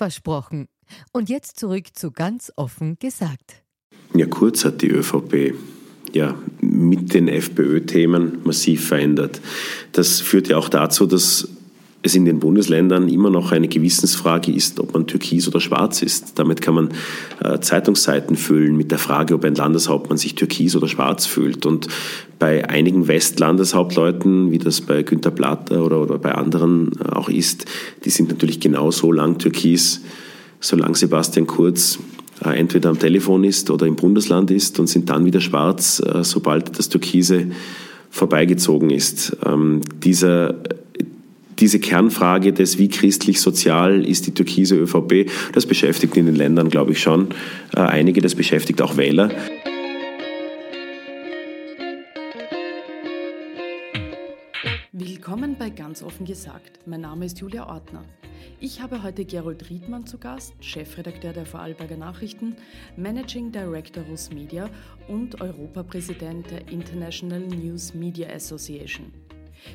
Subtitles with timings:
[0.00, 0.66] Versprochen.
[1.12, 3.62] Und jetzt zurück zu ganz offen gesagt.
[4.14, 5.52] Ja, kurz hat die ÖVP
[6.12, 9.42] ja, mit den FPÖ-Themen massiv verändert.
[9.92, 11.50] Das führt ja auch dazu, dass
[12.02, 16.38] es in den Bundesländern immer noch eine Gewissensfrage ist, ob man türkis oder schwarz ist.
[16.38, 16.90] Damit kann man
[17.44, 21.66] äh, Zeitungsseiten füllen mit der Frage, ob ein Landeshauptmann sich türkis oder schwarz fühlt.
[21.66, 21.88] Und
[22.38, 27.66] bei einigen Westlandeshauptleuten, wie das bei Günter Platter oder, oder bei anderen äh, auch ist,
[28.04, 30.00] die sind natürlich genau so lang türkis,
[30.58, 31.98] solange Sebastian Kurz
[32.42, 36.24] äh, entweder am Telefon ist oder im Bundesland ist und sind dann wieder schwarz, äh,
[36.24, 37.48] sobald das Türkise
[38.08, 39.36] vorbeigezogen ist.
[39.44, 40.54] Ähm, dieser
[41.60, 46.92] diese Kernfrage des, wie christlich-sozial ist die türkise ÖVP, das beschäftigt in den Ländern, glaube
[46.92, 47.28] ich, schon
[47.76, 49.30] äh, einige, das beschäftigt auch Wähler.
[54.92, 56.80] Willkommen bei Ganz offen gesagt.
[56.86, 58.04] Mein Name ist Julia Ortner.
[58.58, 62.56] Ich habe heute Gerold Riedmann zu Gast, Chefredakteur der Vorarlberger Nachrichten,
[62.96, 64.68] Managing Director Russ Media
[65.08, 69.06] und Europapräsident der International News Media Association.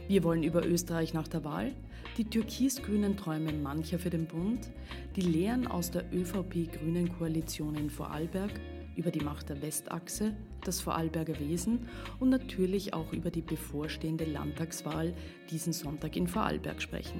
[0.07, 1.73] Wir wollen über Österreich nach der Wahl,
[2.17, 4.71] die türkis-grünen Träume mancher für den Bund,
[5.15, 8.51] die Lehren aus der ÖVP-grünen Koalition in Vorarlberg,
[8.95, 10.33] über die Macht der Westachse,
[10.63, 11.87] das Vorarlberger Wesen
[12.19, 15.13] und natürlich auch über die bevorstehende Landtagswahl
[15.49, 17.19] diesen Sonntag in Vorarlberg sprechen.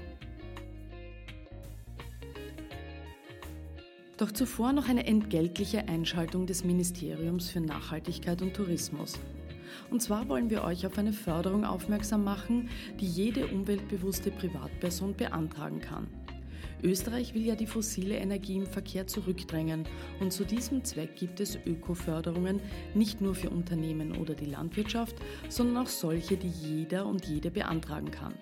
[4.18, 9.20] Doch zuvor noch eine entgeltliche Einschaltung des Ministeriums für Nachhaltigkeit und Tourismus.
[9.90, 12.70] Und zwar wollen wir euch auf eine Förderung aufmerksam machen,
[13.00, 16.08] die jede umweltbewusste Privatperson beantragen kann.
[16.84, 19.86] Österreich will ja die fossile Energie im Verkehr zurückdrängen
[20.20, 22.62] und zu diesem Zweck gibt es Ökoförderungen
[22.94, 25.16] nicht nur für Unternehmen oder die Landwirtschaft,
[25.50, 28.34] sondern auch solche, die jeder und jede beantragen kann.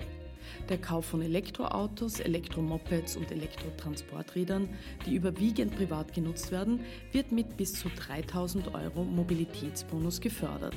[0.69, 4.69] Der Kauf von Elektroautos, Elektromopeds und Elektrotransporträdern,
[5.05, 10.75] die überwiegend privat genutzt werden, wird mit bis zu 3000 Euro Mobilitätsbonus gefördert.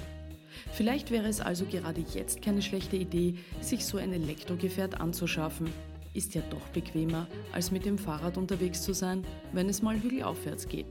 [0.73, 5.69] Vielleicht wäre es also gerade jetzt keine schlechte Idee, sich so ein Elektrogefährt anzuschaffen.
[6.15, 10.69] Ist ja doch bequemer, als mit dem Fahrrad unterwegs zu sein, wenn es mal hügelaufwärts
[10.69, 10.87] geht.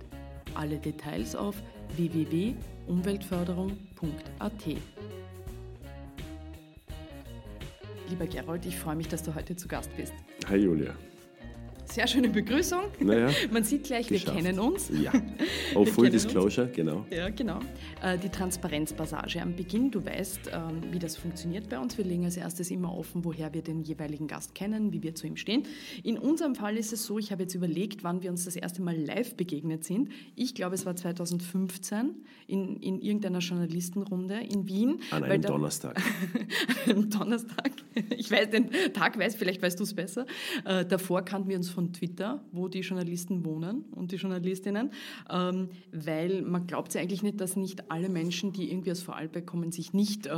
[0.53, 1.55] Alle Details auf
[1.95, 4.65] www.umweltförderung.at.
[8.09, 10.13] Lieber Gerold, ich freue mich, dass du heute zu Gast bist.
[10.47, 10.93] Hi Julia.
[11.87, 12.81] Sehr schöne Begrüßung.
[12.99, 14.35] Naja, Man sieht gleich, geschafft.
[14.35, 14.89] wir kennen uns.
[15.01, 15.11] Ja.
[15.73, 16.23] Oh, Wir Full kennen uns.
[16.23, 17.05] Disclosure, genau.
[17.09, 17.59] Ja, genau.
[18.01, 19.91] Äh, Die Transparenzpassage am Beginn.
[19.91, 21.97] Du weißt, ähm, wie das funktioniert bei uns.
[21.97, 25.27] Wir legen als erstes immer offen, woher wir den jeweiligen Gast kennen, wie wir zu
[25.27, 25.63] ihm stehen.
[26.03, 28.81] In unserem Fall ist es so, ich habe jetzt überlegt, wann wir uns das erste
[28.81, 30.09] Mal live begegnet sind.
[30.35, 32.15] Ich glaube, es war 2015
[32.47, 34.99] in, in irgendeiner Journalistenrunde in Wien.
[35.11, 36.01] An einem da- Donnerstag.
[36.89, 37.71] am Donnerstag.
[38.15, 40.25] Ich weiß den Tag, weiß, vielleicht weißt du es besser.
[40.65, 44.91] Äh, davor kannten wir uns von Twitter, wo die Journalisten wohnen und die Journalistinnen,
[45.29, 49.45] ähm, weil man glaubt ja eigentlich nicht, dass nicht alle Menschen, die irgendwie aus Vorarlberg
[49.45, 50.31] kommen, sich nicht äh,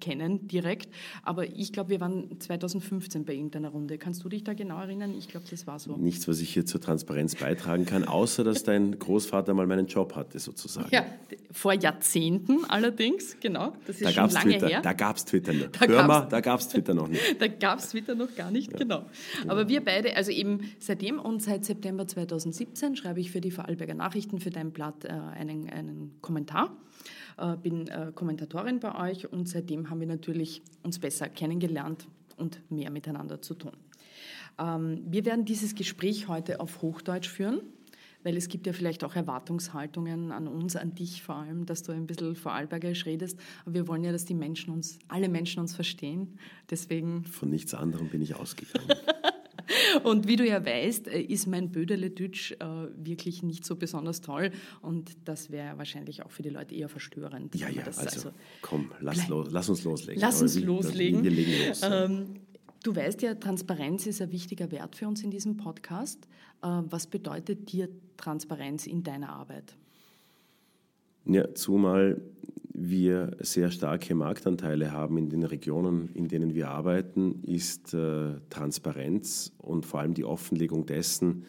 [0.00, 0.88] kennen direkt.
[1.22, 3.98] Aber ich glaube, wir waren 2015 bei irgendeiner Runde.
[3.98, 5.14] Kannst du dich da genau erinnern?
[5.16, 5.96] Ich glaube, das war so.
[5.96, 10.14] Nichts, was ich hier zur Transparenz beitragen kann, außer dass dein Großvater mal meinen Job
[10.14, 10.90] hatte, sozusagen.
[10.92, 11.04] Ja,
[11.50, 13.72] vor Jahrzehnten allerdings, genau.
[13.86, 14.68] Das ist Da schon gab es lange Twitter.
[14.68, 14.82] her.
[14.82, 15.66] Da gab es Twitter noch.
[15.68, 17.22] Da Hör mal, gab's- da gab es Twitter noch nicht.
[17.38, 19.04] Da gab es Twitter noch gar nicht, genau.
[19.48, 23.94] Aber wir beide, also eben seitdem und seit September 2017 schreibe ich für die Vorarlberger
[23.94, 26.76] Nachrichten für dein Blatt äh, einen, einen Kommentar.
[27.38, 32.60] Äh, bin äh, Kommentatorin bei euch und seitdem haben wir natürlich uns besser kennengelernt und
[32.70, 33.72] mehr miteinander zu tun.
[34.58, 37.60] Ähm, wir werden dieses Gespräch heute auf Hochdeutsch führen,
[38.22, 41.92] weil es gibt ja vielleicht auch Erwartungshaltungen an uns, an dich vor allem, dass du
[41.92, 43.38] ein bisschen Vorarlbergerisch redest.
[43.64, 46.38] Aber wir wollen ja, dass die Menschen uns, alle Menschen uns verstehen.
[46.70, 48.88] Deswegen Von nichts anderem bin ich ausgegangen.
[50.04, 52.64] Und wie du ja weißt, äh, ist mein Bödele-Dütsch äh,
[52.96, 54.50] wirklich nicht so besonders toll
[54.82, 57.54] und das wäre wahrscheinlich auch für die Leute eher verstörend.
[57.54, 58.30] Ja, ja, also, also,
[58.62, 60.20] komm, lass, los, lass, uns loslegen.
[60.20, 61.22] Lass uns loslegen.
[61.22, 61.80] Wir legen los.
[61.82, 62.26] Ähm,
[62.82, 66.28] Du weißt ja, Transparenz ist ein wichtiger Wert für uns in diesem Podcast.
[66.62, 69.76] Äh, was bedeutet dir Transparenz in deiner Arbeit?
[71.24, 72.20] Ja, zumal
[72.78, 79.52] wir sehr starke Marktanteile haben in den Regionen, in denen wir arbeiten, ist äh, Transparenz
[79.56, 81.44] und vor allem die Offenlegung dessen,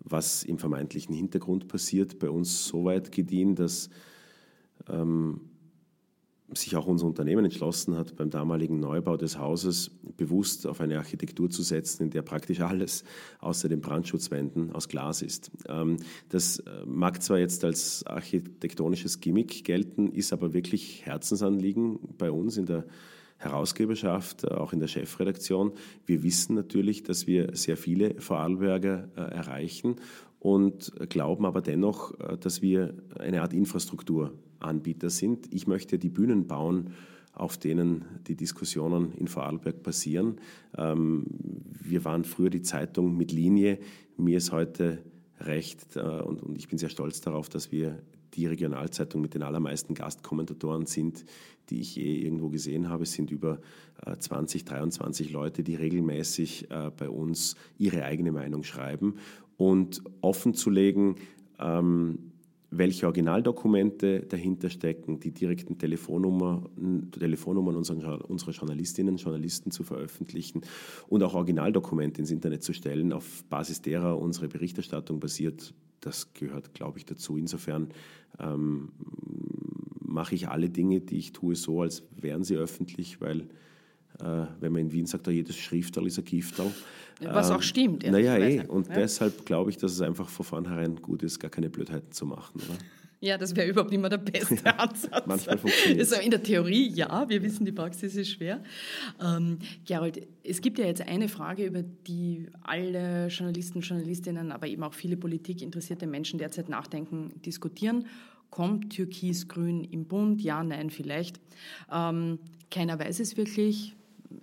[0.00, 3.90] was im vermeintlichen Hintergrund passiert, bei uns so weit gediehen, dass
[4.88, 5.51] ähm,
[6.54, 11.50] sich auch unser Unternehmen entschlossen hat, beim damaligen Neubau des Hauses bewusst auf eine Architektur
[11.50, 13.04] zu setzen, in der praktisch alles
[13.40, 15.50] außer den Brandschutzwänden aus Glas ist.
[15.68, 15.96] Ähm,
[16.28, 22.56] das äh, mag zwar jetzt als architektonisches Gimmick gelten, ist aber wirklich Herzensanliegen bei uns
[22.56, 22.86] in der
[23.38, 25.72] Herausgeberschaft, äh, auch in der Chefredaktion.
[26.06, 29.96] Wir wissen natürlich, dass wir sehr viele Vorarlberger äh, erreichen
[30.38, 34.32] und glauben aber dennoch, dass wir eine Art Infrastruktur
[34.62, 35.52] Anbieter sind.
[35.52, 36.90] Ich möchte die Bühnen bauen,
[37.32, 40.36] auf denen die Diskussionen in Vorarlberg passieren.
[40.76, 41.26] Ähm,
[41.82, 43.78] wir waren früher die Zeitung mit Linie.
[44.16, 44.98] Mir ist heute
[45.40, 47.98] recht äh, und ich bin sehr stolz darauf, dass wir
[48.34, 51.24] die Regionalzeitung mit den allermeisten Gastkommentatoren sind,
[51.70, 53.02] die ich je irgendwo gesehen habe.
[53.02, 53.60] Es sind über
[54.18, 59.16] 20, äh, 23 Leute, die regelmäßig äh, bei uns ihre eigene Meinung schreiben.
[59.58, 61.16] Und offen zu legen,
[61.58, 62.31] ähm,
[62.74, 70.62] welche Originaldokumente dahinter stecken, die direkten Telefonnummern, Telefonnummern unserer, unserer Journalistinnen und Journalisten zu veröffentlichen
[71.06, 75.74] und auch Originaldokumente ins Internet zu stellen, auf Basis derer unsere Berichterstattung basiert.
[76.00, 77.36] Das gehört, glaube ich, dazu.
[77.36, 77.88] Insofern
[78.40, 78.92] ähm,
[80.00, 83.48] mache ich alle Dinge, die ich tue, so, als wären sie öffentlich, weil
[84.18, 86.70] wenn man in Wien sagt, jedes Schriftal ist ein Giftal.
[87.20, 88.10] Was auch ähm, stimmt.
[88.10, 88.66] Naja, eh.
[88.66, 88.94] Und ja.
[88.94, 92.60] deshalb glaube ich, dass es einfach von vornherein gut ist, gar keine Blödheiten zu machen.
[92.60, 92.78] Oder?
[93.20, 95.26] Ja, das wäre überhaupt immer der beste Ansatz.
[95.26, 96.00] Manchmal funktioniert.
[96.00, 98.64] Also in der Theorie ja, wir wissen, die Praxis ist schwer.
[99.24, 104.82] Ähm, Gerold, es gibt ja jetzt eine Frage, über die alle Journalisten, Journalistinnen, aber eben
[104.82, 108.06] auch viele politikinteressierte Menschen derzeit nachdenken, diskutieren.
[108.50, 110.42] Kommt Türkis-Grün im Bund?
[110.42, 111.38] Ja, nein, vielleicht.
[111.92, 112.40] Ähm,
[112.72, 113.94] keiner weiß es wirklich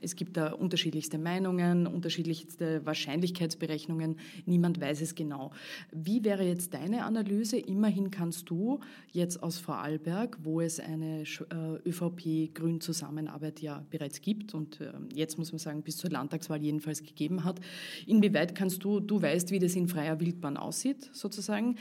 [0.02, 4.18] es gibt da unterschiedlichste Meinungen, unterschiedlichste Wahrscheinlichkeitsberechnungen.
[4.46, 5.52] Niemand weiß es genau.
[5.92, 7.58] Wie wäre jetzt deine Analyse?
[7.58, 8.80] Immerhin kannst du
[9.12, 15.52] jetzt aus Vorarlberg, wo es eine äh, ÖVP-Grün-Zusammenarbeit ja bereits gibt und äh, jetzt muss
[15.52, 17.60] man sagen, bis zur Landtagswahl jedenfalls gegeben hat,
[18.06, 21.76] inwieweit kannst du, du weißt, wie das in freier Wildbahn aussieht, sozusagen,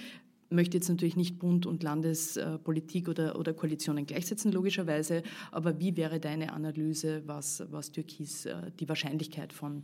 [0.50, 6.20] möchte jetzt natürlich nicht Bund und Landespolitik oder, oder Koalitionen gleichsetzen, logischerweise, aber wie wäre
[6.20, 9.82] deine Analyse, was, was Türkis, äh, die Wahrscheinlichkeit von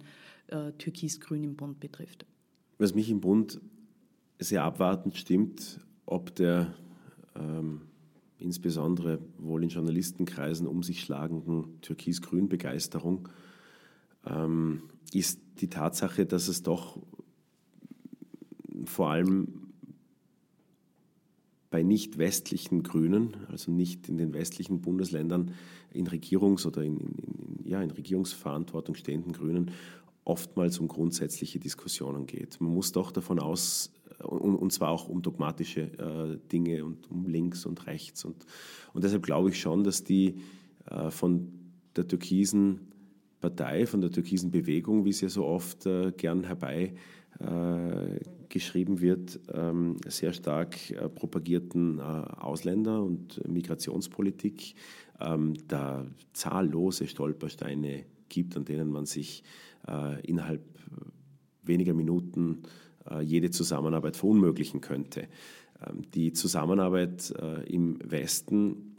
[0.48, 2.26] äh, Türkis-Grün im Bund betrifft?
[2.78, 3.60] Was mich im Bund
[4.38, 6.74] sehr abwartend stimmt, ob der
[7.36, 7.82] ähm,
[8.38, 13.28] insbesondere wohl in Journalistenkreisen um sich schlagenden Türkis-Grün-Begeisterung,
[14.26, 14.82] ähm,
[15.12, 16.98] ist die Tatsache, dass es doch
[18.86, 19.63] vor allem
[21.74, 25.50] bei nicht westlichen Grünen, also nicht in den westlichen Bundesländern,
[25.92, 29.72] in Regierungs- oder in, in, ja, in Regierungsverantwortung stehenden Grünen
[30.24, 32.60] oftmals um grundsätzliche Diskussionen geht.
[32.60, 33.90] Man muss doch davon aus,
[34.22, 38.24] und, und zwar auch um dogmatische äh, Dinge und um links und rechts.
[38.24, 38.46] Und,
[38.92, 40.36] und deshalb glaube ich schon, dass die
[40.88, 41.48] äh, von
[41.96, 42.92] der türkisen
[43.40, 46.94] Partei, von der türkisen Bewegung, wie es ja so oft äh, gern herbei
[47.40, 48.20] äh,
[48.54, 54.76] geschrieben wird, ähm, sehr stark äh, propagierten äh, Ausländer- und Migrationspolitik,
[55.20, 59.42] ähm, da zahllose Stolpersteine gibt, an denen man sich
[60.22, 60.62] innerhalb
[61.62, 62.62] weniger Minuten
[63.20, 65.28] jede Zusammenarbeit verunmöglichen könnte.
[65.86, 67.34] Ähm, die Zusammenarbeit
[67.66, 68.96] im Westen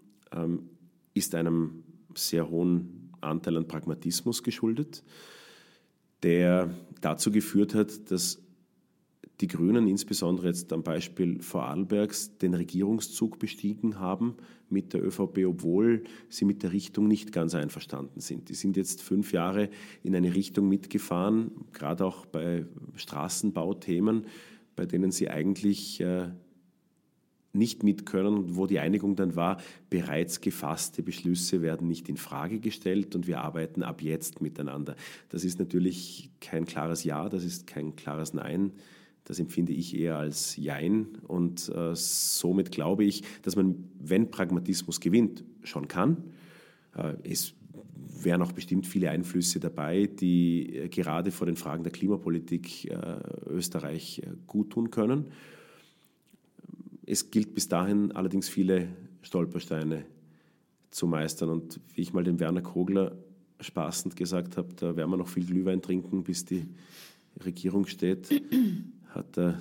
[1.15, 1.83] ist einem
[2.13, 5.03] sehr hohen Anteil an Pragmatismus geschuldet
[6.25, 8.41] der dazu geführt hat, dass
[9.42, 14.36] die Grünen, insbesondere jetzt am Beispiel Vorarlbergs, den Regierungszug bestiegen haben
[14.70, 18.50] mit der ÖVP, obwohl sie mit der Richtung nicht ganz einverstanden sind.
[18.50, 19.70] Die sind jetzt fünf Jahre
[20.04, 22.65] in eine Richtung mitgefahren, gerade auch bei
[22.96, 24.25] Straßenbauthemen,
[24.75, 26.30] bei denen sie eigentlich äh,
[27.56, 32.60] nicht mit können, wo die Einigung dann war, bereits gefasste Beschlüsse werden nicht in Frage
[32.60, 34.96] gestellt und wir arbeiten ab jetzt miteinander.
[35.30, 38.74] Das ist natürlich kein klares Ja, das ist kein klares Nein.
[39.25, 45.00] Das empfinde ich eher als Jein und äh, somit glaube ich, dass man, wenn Pragmatismus
[45.00, 46.24] gewinnt, schon kann.
[46.96, 47.53] Äh, es
[47.98, 52.89] wären auch bestimmt viele Einflüsse dabei, die gerade vor den Fragen der Klimapolitik
[53.48, 55.25] Österreich gut tun können.
[57.05, 58.88] Es gilt bis dahin allerdings viele
[59.22, 60.05] Stolpersteine
[60.91, 61.50] zu meistern.
[61.50, 63.15] Und wie ich mal dem Werner Kogler
[63.60, 66.65] spaßend gesagt habe, da werden wir noch viel Glühwein trinken, bis die
[67.44, 68.29] Regierung steht,
[69.15, 69.60] hat er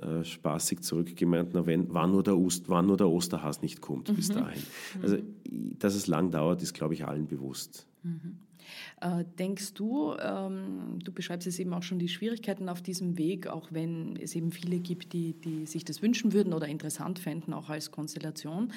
[0.00, 4.08] äh, spaßig zurückgemeint, na wenn, wann nur der, Ost, wann nur der Osterhas nicht kommt
[4.08, 4.14] mhm.
[4.14, 4.62] bis dahin.
[5.02, 5.18] Also,
[5.78, 7.86] dass es lang dauert, ist, glaube ich, allen bewusst.
[8.02, 8.38] Mhm.
[9.00, 13.46] Äh, denkst du, ähm, du beschreibst es eben auch schon die Schwierigkeiten auf diesem Weg,
[13.46, 17.52] auch wenn es eben viele gibt, die, die sich das wünschen würden oder interessant fänden,
[17.54, 18.72] auch als Konstellation.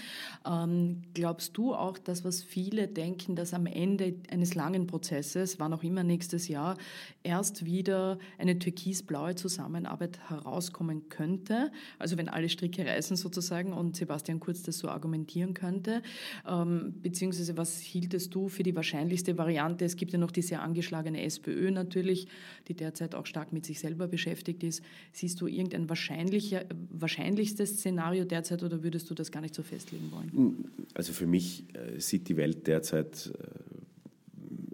[0.46, 5.74] Ähm, glaubst du auch, dass was viele denken, dass am Ende eines langen Prozesses, wann
[5.74, 6.78] auch immer nächstes Jahr,
[7.24, 11.72] erst wieder eine türkisblaue Zusammenarbeit herauskommen könnte?
[12.00, 16.02] Also wenn alle Stricke reißen sozusagen und Sebastian Kurz das so argumentieren könnte,
[16.48, 19.75] ähm, beziehungsweise was hieltest du für die wahrscheinlichste Variante?
[19.82, 22.28] Es gibt ja noch die sehr angeschlagene SPÖ natürlich,
[22.68, 24.84] die derzeit auch stark mit sich selber beschäftigt ist.
[25.12, 30.66] Siehst du irgendein wahrscheinlichstes Szenario derzeit oder würdest du das gar nicht so festlegen wollen?
[30.94, 33.32] Also für mich äh, sieht die Welt derzeit,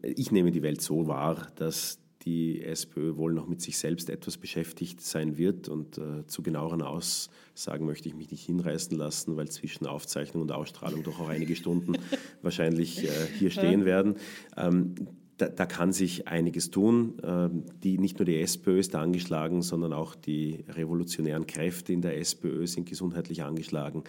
[0.04, 4.10] äh, ich nehme die Welt so wahr, dass die SPÖ wohl noch mit sich selbst
[4.10, 5.70] etwas beschäftigt sein wird.
[5.70, 10.52] Und äh, zu genaueren Aussagen möchte ich mich nicht hinreißen lassen, weil zwischen Aufzeichnung und
[10.52, 11.98] Ausstrahlung doch auch einige Stunden
[12.42, 14.16] wahrscheinlich äh, hier stehen werden.
[14.58, 14.96] Ähm,
[15.38, 17.18] da, da, kann sich einiges tun.
[17.24, 22.02] Ähm, die, nicht nur die SPÖ ist da angeschlagen, sondern auch die revolutionären Kräfte in
[22.02, 24.04] der SPÖ sind gesundheitlich angeschlagen.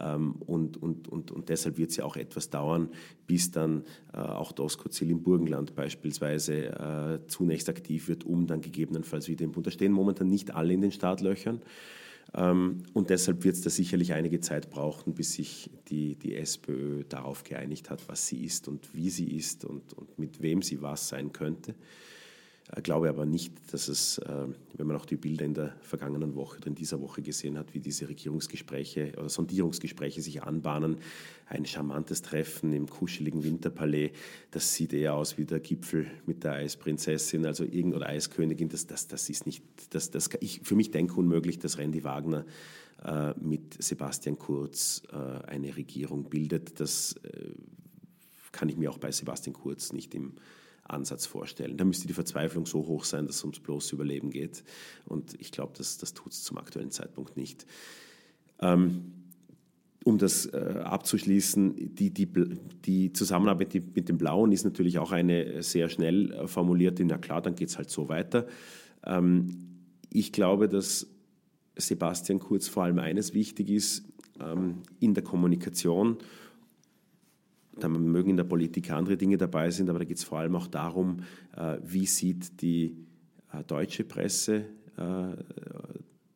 [0.00, 2.90] Ähm, und, und, und, und deshalb wird es ja auch etwas dauern,
[3.26, 9.28] bis dann äh, auch Doskozil im Burgenland beispielsweise äh, zunächst aktiv wird, um dann gegebenenfalls
[9.28, 9.66] wieder im Bund.
[9.66, 11.60] Da stehen momentan nicht alle in den Startlöchern.
[12.36, 17.04] Ähm, und deshalb wird es da sicherlich einige Zeit brauchen, bis sich die, die SPÖ
[17.08, 20.82] darauf geeinigt hat, was sie ist und wie sie ist und, und mit wem sie
[20.82, 21.74] was sein könnte.
[22.74, 26.34] Ich glaube aber nicht, dass es, äh, wenn man auch die Bilder in der vergangenen
[26.34, 30.96] Woche oder in dieser Woche gesehen hat, wie diese Regierungsgespräche oder Sondierungsgespräche sich anbahnen,
[31.46, 34.10] ein charmantes Treffen im kuscheligen Winterpalais,
[34.50, 38.88] das sieht eher aus wie der Gipfel mit der Eisprinzessin, also irgend oder Eiskönigin, das,
[38.88, 42.44] das, das ist nicht, das, das, ich, für mich denke unmöglich, dass Randy Wagner
[43.04, 46.80] äh, mit Sebastian Kurz äh, eine Regierung bildet.
[46.80, 47.50] Das äh,
[48.50, 50.32] kann ich mir auch bei Sebastian Kurz nicht im
[50.88, 51.76] Ansatz vorstellen.
[51.76, 54.64] Da müsste die Verzweiflung so hoch sein, dass es ums bloße Überleben geht.
[55.06, 57.66] Und ich glaube, das, das tut es zum aktuellen Zeitpunkt nicht.
[58.60, 59.12] Ähm,
[60.04, 62.28] um das äh, abzuschließen, die, die,
[62.84, 67.42] die Zusammenarbeit mit dem Blauen ist natürlich auch eine sehr schnell äh, formulierte, na klar,
[67.42, 68.46] dann geht es halt so weiter.
[69.04, 69.80] Ähm,
[70.12, 71.08] ich glaube, dass
[71.76, 74.04] Sebastian Kurz vor allem eines wichtig ist,
[74.40, 76.18] ähm, in der Kommunikation
[77.78, 80.56] da mögen in der Politik andere Dinge dabei sind, aber da geht es vor allem
[80.56, 81.18] auch darum,
[81.56, 82.96] äh, wie sieht die
[83.52, 84.64] äh, deutsche Presse
[84.96, 85.36] äh,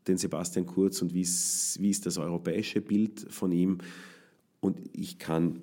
[0.07, 3.79] den Sebastian Kurz und wie ist, das europäische Bild von ihm.
[4.61, 5.63] Und ich kann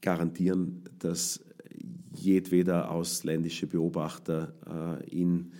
[0.00, 1.44] garantieren, dass
[2.14, 4.54] jedweder ausländische Beobachter
[5.10, 5.52] ihn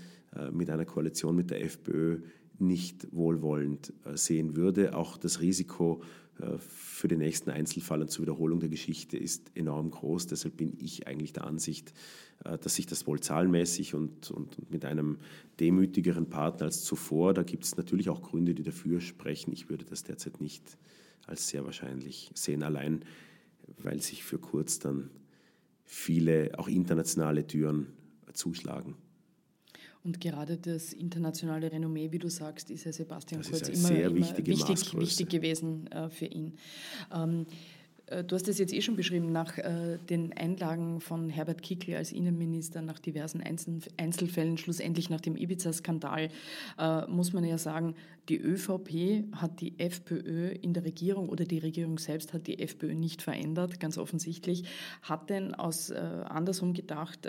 [0.52, 2.20] mit einer Koalition mit der FPÖ
[2.58, 4.94] nicht wohlwollend sehen würde.
[4.94, 6.02] Auch das Risiko
[6.58, 10.26] für den nächsten Einzelfall und zur Wiederholung der Geschichte ist enorm groß.
[10.26, 11.92] Deshalb bin ich eigentlich der Ansicht,
[12.44, 15.18] äh, dass sich das wohl zahlenmäßig und, und, mit einem
[15.60, 19.52] demütigeren Partner als zuvor, da gibt es natürlich auch Gründe, die dafür sprechen.
[19.52, 20.76] Ich würde das derzeit nicht
[21.26, 23.04] als sehr wahrscheinlich sehen, allein
[23.78, 25.10] weil sich für kurz dann
[25.84, 27.86] viele auch internationale Türen
[28.32, 28.94] zuschlagen.
[30.04, 34.14] Und gerade das internationale Renommee, wie du sagst, ist ja Sebastian das Kurz immer, immer
[34.14, 34.46] wichtig,
[34.98, 36.58] wichtig, gewesen äh, für ihn.
[37.12, 37.54] Ähm, äh,
[38.22, 42.12] du hast es jetzt eh schon beschrieben, nach äh, den Einlagen von Herbert Kickl als
[42.12, 46.28] Innenminister, nach diversen Einzelfällen, schlussendlich nach dem Ibiza-Skandal,
[46.78, 47.94] äh, muss man ja sagen,
[48.28, 52.94] die ÖVP hat die FPÖ in der Regierung oder die Regierung selbst hat die FPÖ
[52.94, 54.64] nicht verändert, ganz offensichtlich.
[55.02, 57.28] Hat denn aus andersrum gedacht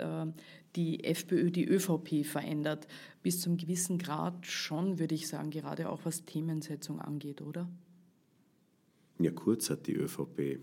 [0.74, 2.86] die FPÖ die ÖVP verändert?
[3.22, 7.68] Bis zum gewissen Grad schon, würde ich sagen, gerade auch was Themensetzung angeht, oder?
[9.18, 10.60] Ja, kurz hat die ÖVP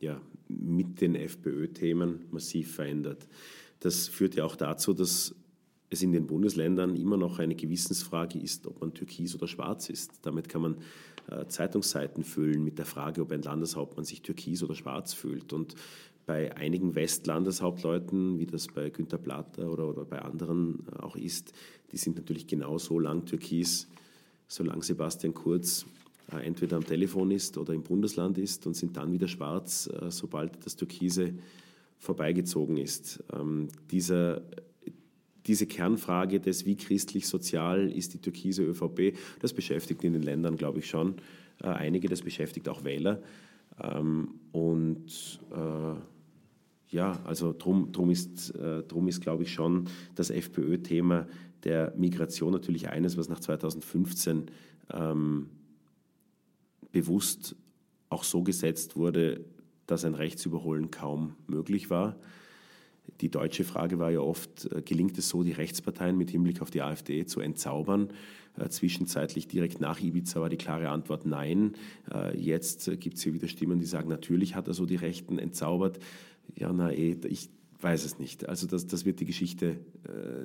[0.00, 3.28] ja mit den FPÖ-Themen massiv verändert.
[3.80, 5.34] Das führt ja auch dazu, dass
[5.90, 10.20] es in den Bundesländern immer noch eine Gewissensfrage ist, ob man türkis oder schwarz ist.
[10.22, 10.76] Damit kann man
[11.30, 15.52] äh, Zeitungsseiten füllen mit der Frage, ob ein Landeshauptmann sich türkis oder schwarz fühlt.
[15.52, 15.74] Und
[16.26, 21.52] bei einigen Westlandeshauptleuten, wie das bei Günter Platter oder, oder bei anderen äh, auch ist,
[21.92, 23.88] die sind natürlich genau so lang türkis,
[24.46, 25.86] solange Sebastian Kurz
[26.36, 30.64] entweder am Telefon ist oder im Bundesland ist und sind dann wieder schwarz, äh, sobald
[30.64, 31.34] das Türkise
[31.98, 33.24] vorbeigezogen ist.
[33.32, 34.42] Ähm, dieser,
[35.46, 40.80] diese Kernfrage des, wie christlich-sozial ist die türkise ÖVP, das beschäftigt in den Ländern, glaube
[40.80, 41.14] ich, schon
[41.62, 43.22] äh, einige, das beschäftigt auch Wähler.
[43.80, 45.94] Ähm, und äh,
[46.90, 51.26] ja, also drum, drum ist, äh, drum ist, glaube ich, schon das FPÖ-Thema
[51.64, 54.50] der Migration natürlich eines, was nach 2015
[54.92, 55.48] ähm,
[56.92, 57.56] bewusst
[58.10, 59.44] auch so gesetzt wurde,
[59.86, 62.16] dass ein Rechtsüberholen kaum möglich war.
[63.20, 66.70] Die deutsche Frage war ja oft, äh, gelingt es so, die Rechtsparteien mit Hinblick auf
[66.70, 68.10] die AfD zu entzaubern?
[68.56, 71.74] Äh, zwischenzeitlich direkt nach Ibiza war die klare Antwort nein.
[72.12, 75.38] Äh, jetzt gibt es hier wieder Stimmen, die sagen, natürlich hat er so die Rechten
[75.38, 75.98] entzaubert.
[76.54, 77.48] Ja, na eh, ich
[77.80, 78.48] weiß es nicht.
[78.48, 79.78] Also das, das wird die Geschichte,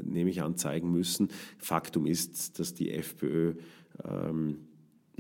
[0.04, 1.30] nehme ich an, zeigen müssen.
[1.58, 3.56] Faktum ist, dass die FPÖ
[4.08, 4.58] ähm,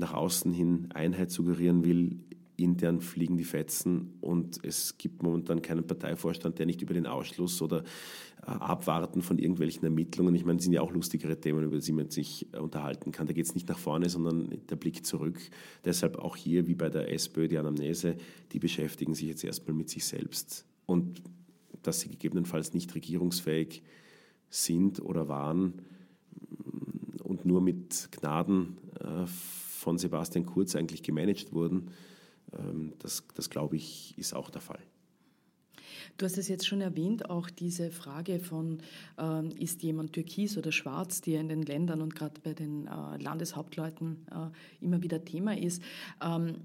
[0.03, 2.19] nach außen hin Einheit suggerieren will.
[2.55, 7.61] Intern fliegen die Fetzen und es gibt momentan keinen Parteivorstand, der nicht über den Ausschluss
[7.63, 7.83] oder
[8.45, 11.91] äh, Abwarten von irgendwelchen Ermittlungen, ich meine, das sind ja auch lustigere Themen, über die
[11.91, 13.25] man sich äh, unterhalten kann.
[13.25, 15.39] Da geht es nicht nach vorne, sondern der Blick zurück.
[15.83, 18.17] Deshalb auch hier, wie bei der SPÖ, die Anamnese,
[18.51, 20.65] die beschäftigen sich jetzt erstmal mit sich selbst.
[20.85, 21.23] Und
[21.81, 23.81] dass sie gegebenenfalls nicht regierungsfähig
[24.49, 25.81] sind oder waren
[27.23, 29.25] und nur mit Gnaden äh,
[29.83, 31.91] von Sebastian Kurz eigentlich gemanagt wurden,
[32.57, 34.79] ähm, das, das glaube ich, ist auch der Fall.
[36.17, 38.79] Du hast es jetzt schon erwähnt, auch diese Frage von,
[39.17, 43.17] ähm, ist jemand türkis oder schwarz, die in den Ländern und gerade bei den äh,
[43.17, 45.81] Landeshauptleuten äh, immer wieder Thema ist.
[46.23, 46.55] Ähm,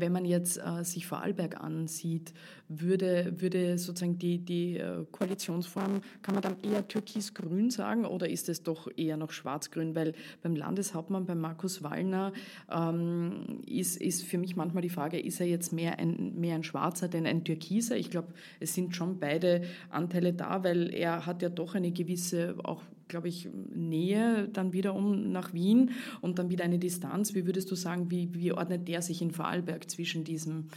[0.00, 2.32] wenn man jetzt äh, sich Vorarlberg ansieht,
[2.68, 8.48] würde, würde sozusagen die, die äh, Koalitionsform, kann man dann eher türkis-grün sagen oder ist
[8.48, 9.94] es doch eher noch schwarz-grün?
[9.94, 12.32] Weil beim Landeshauptmann, beim Markus Wallner,
[12.70, 16.64] ähm, ist, ist für mich manchmal die Frage, ist er jetzt mehr ein, mehr ein
[16.64, 17.96] Schwarzer denn ein Türkiser?
[17.96, 18.28] Ich glaube,
[18.60, 23.28] es sind schon beide Anteile da, weil er hat ja doch eine gewisse auch glaube
[23.28, 27.34] ich, Nähe dann wiederum nach Wien und dann wieder eine Distanz.
[27.34, 30.68] Wie würdest du sagen, wie, wie ordnet der sich in Vorarlberg zwischen diesem,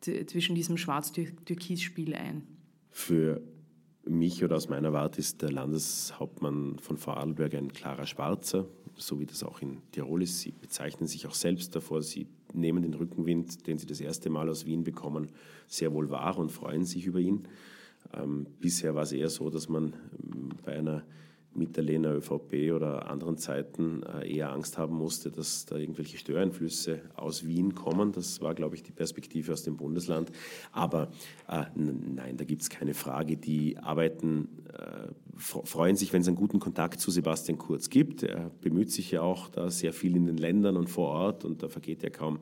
[0.00, 2.42] zwischen diesem Schwarz-Türkis-Spiel ein?
[2.90, 3.42] Für
[4.04, 8.66] mich oder aus meiner Warte ist der Landeshauptmann von Vorarlberg ein klarer Schwarzer,
[8.96, 10.40] so wie das auch in Tirol ist.
[10.40, 12.02] Sie bezeichnen sich auch selbst davor.
[12.02, 15.28] Sie nehmen den Rückenwind, den sie das erste Mal aus Wien bekommen,
[15.68, 17.46] sehr wohl wahr und freuen sich über ihn.
[18.12, 21.04] Ähm, bisher war es eher so, dass man ähm, bei einer
[21.54, 26.18] mit der Lena ÖVP oder anderen Zeiten äh, eher Angst haben musste, dass da irgendwelche
[26.18, 28.12] Störeinflüsse aus Wien kommen.
[28.12, 30.30] Das war, glaube ich, die Perspektive aus dem Bundesland.
[30.72, 31.10] Aber
[31.48, 33.36] äh, nein, da gibt es keine Frage.
[33.36, 38.22] Die arbeiten, äh, freuen sich, wenn es einen guten Kontakt zu Sebastian Kurz gibt.
[38.22, 41.62] Er bemüht sich ja auch da sehr viel in den Ländern und vor Ort und
[41.62, 42.38] da vergeht ja kaum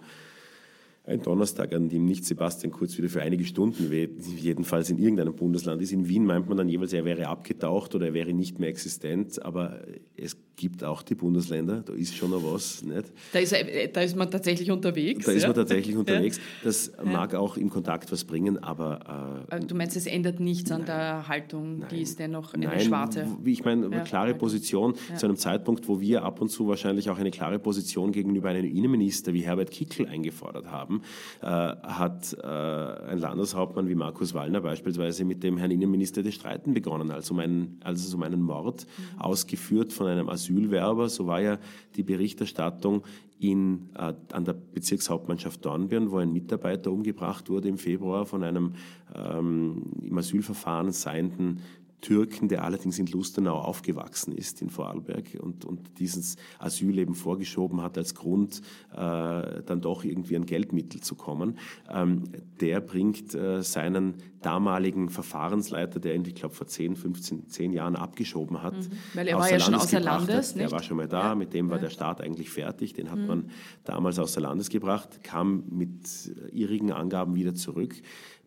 [1.05, 3.91] ein Donnerstag, an dem nicht Sebastian Kurz wieder für einige Stunden
[4.37, 5.93] jedenfalls in irgendeinem Bundesland ist.
[5.93, 9.43] In Wien meint man dann jeweils, er wäre abgetaucht oder er wäre nicht mehr existent,
[9.43, 9.81] aber
[10.17, 12.83] es gibt auch die Bundesländer, da ist schon noch was.
[12.83, 13.13] Nicht?
[13.33, 13.55] Da, ist,
[13.93, 15.25] da ist man tatsächlich unterwegs.
[15.25, 15.39] Da ja?
[15.39, 16.39] ist man tatsächlich unterwegs.
[16.63, 17.05] Das ja.
[17.05, 19.47] mag auch im Kontakt was bringen, aber...
[19.51, 22.67] Äh, du meinst, es ändert nichts nein, an der Haltung, nein, die ist dennoch eine
[22.67, 23.27] nein, schwarze?
[23.45, 27.19] Ich meine, eine klare Position zu einem Zeitpunkt, wo wir ab und zu wahrscheinlich auch
[27.19, 31.03] eine klare Position gegenüber einem Innenminister wie Herbert Kickl eingefordert haben,
[31.41, 36.75] äh, hat äh, ein Landeshauptmann wie Markus Wallner beispielsweise mit dem Herrn Innenminister das Streiten
[36.75, 39.21] begonnen, als, um einen, als es um einen Mord mhm.
[39.21, 41.59] ausgeführt von einem Asylwerber, so war ja
[41.97, 43.03] die Berichterstattung
[43.39, 48.75] in, äh, an der Bezirkshauptmannschaft Dornbirn, wo ein Mitarbeiter umgebracht wurde im Februar von einem
[49.15, 51.61] ähm, im Asylverfahren seienden
[52.01, 57.83] Türken, der allerdings in Lustenau aufgewachsen ist, in Vorarlberg, und, und dieses Asyl eben vorgeschoben
[57.83, 61.59] hat als Grund, äh, dann doch irgendwie an Geldmittel zu kommen.
[61.91, 62.25] Ähm,
[62.61, 67.97] der bringt äh, seinen damaligen Verfahrensleiter, der ihn, ich glaube, vor 10, 15, 10 Jahren
[67.97, 68.77] abgeschoben hat.
[68.77, 68.91] Mhm.
[69.15, 70.55] Weil er war ja schon außer Landes.
[70.55, 71.35] Der war schon mal da, ja.
[71.35, 71.83] mit dem war ja.
[71.83, 73.27] der Staat eigentlich fertig, den hat mhm.
[73.27, 73.51] man
[73.85, 77.95] damals außer Landes gebracht, kam mit irrigen Angaben wieder zurück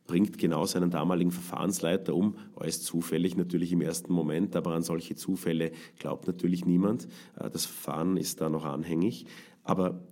[0.06, 5.16] bringt genau seinen damaligen Verfahrensleiter um, alles zufällig natürlich im ersten Moment, aber an solche
[5.16, 7.08] Zufälle glaubt natürlich niemand.
[7.40, 9.26] Äh, das Verfahren ist da noch anhängig.
[9.64, 10.04] Aber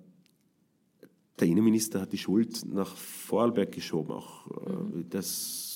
[1.40, 4.12] der Innenminister hat die Schuld nach Vorarlberg geschoben.
[4.12, 5.71] Auch äh, das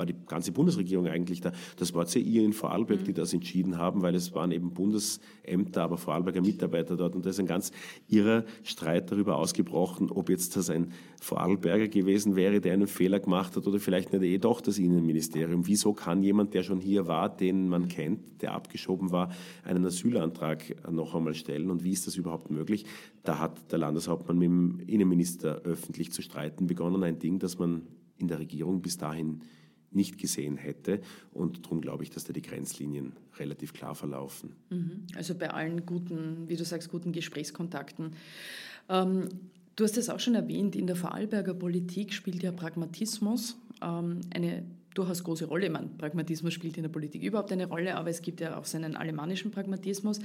[0.00, 1.52] war die ganze Bundesregierung eigentlich da.
[1.76, 3.16] Das war ihr in Vorarlberg, die mhm.
[3.16, 7.14] das entschieden haben, weil es waren eben Bundesämter, aber Vorarlberger Mitarbeiter dort.
[7.14, 7.70] Und da ist ein ganz
[8.08, 13.54] irrer Streit darüber ausgebrochen, ob jetzt das ein Vorarlberger gewesen wäre, der einen Fehler gemacht
[13.56, 15.66] hat oder vielleicht nicht eh doch das Innenministerium.
[15.66, 19.30] Wieso kann jemand, der schon hier war, den man kennt, der abgeschoben war,
[19.64, 21.70] einen Asylantrag noch einmal stellen?
[21.70, 22.86] Und wie ist das überhaupt möglich?
[23.22, 27.02] Da hat der Landeshauptmann mit dem Innenminister öffentlich zu streiten begonnen.
[27.02, 27.82] Ein Ding, das man
[28.20, 29.40] in der Regierung bis dahin
[29.90, 31.00] nicht gesehen hätte.
[31.32, 34.54] Und darum glaube ich, dass da die Grenzlinien relativ klar verlaufen.
[34.70, 35.06] Mhm.
[35.16, 38.12] Also bei allen guten, wie du sagst, guten Gesprächskontakten.
[38.88, 39.28] Ähm,
[39.76, 44.64] du hast es auch schon erwähnt, in der Vorarlberger Politik spielt ja Pragmatismus ähm, eine
[44.94, 45.66] durchaus große Rolle.
[45.66, 48.64] Ich meine, Pragmatismus spielt in der Politik überhaupt eine Rolle, aber es gibt ja auch
[48.64, 50.18] seinen alemannischen Pragmatismus.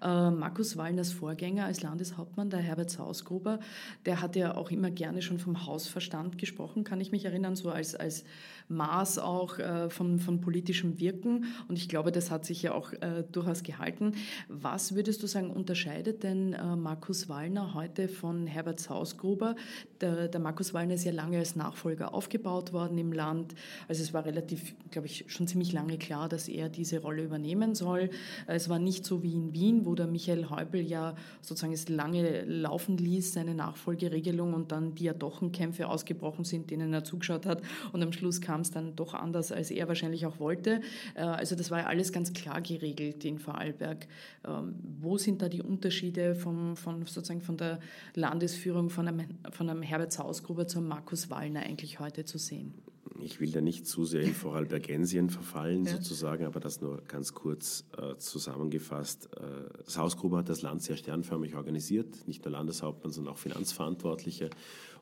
[0.00, 3.58] Äh, Markus Wallners Vorgänger als Landeshauptmann, der Herbert Sausgruber,
[4.06, 7.70] der hat ja auch immer gerne schon vom Hausverstand gesprochen, kann ich mich erinnern, so
[7.70, 8.24] als, als
[8.68, 11.46] Maß auch äh, von, von politischem Wirken.
[11.68, 14.12] Und ich glaube, das hat sich ja auch äh, durchaus gehalten.
[14.48, 19.56] Was würdest du sagen, unterscheidet denn äh, Markus Wallner heute von Herbert Sausgruber?
[20.00, 23.54] Der, der Markus Wallner ist ja lange als Nachfolger aufgebaut worden im Land.
[23.88, 27.74] Also es war relativ, glaube ich, schon ziemlich lange klar, dass er diese Rolle übernehmen
[27.74, 28.10] soll.
[28.46, 32.44] Es war nicht so wie in Wien, wo der Michael Häupl ja sozusagen es lange
[32.44, 38.12] laufen ließ, seine Nachfolgeregelung und dann Diadochenkämpfe ausgebrochen sind, denen er zugeschaut hat und am
[38.12, 40.80] Schluss kam es dann doch anders, als er wahrscheinlich auch wollte.
[41.14, 44.06] Äh, also das war ja alles ganz klar geregelt in Vorarlberg.
[44.46, 47.80] Ähm, wo sind da die Unterschiede vom, von sozusagen von der
[48.14, 52.74] Landesführung von einem, von einem Herbert Sausgruber zum Markus Wallner eigentlich heute zu sehen?
[53.20, 55.92] Ich will da nicht zu sehr in Vorarlbergensien verfallen, ja.
[55.92, 59.28] sozusagen, aber das nur ganz kurz äh, zusammengefasst.
[59.36, 59.40] Äh,
[59.84, 64.50] das Hausgruber hat das Land sehr sternförmig organisiert, nicht nur Landeshauptmann, sondern auch Finanzverantwortliche.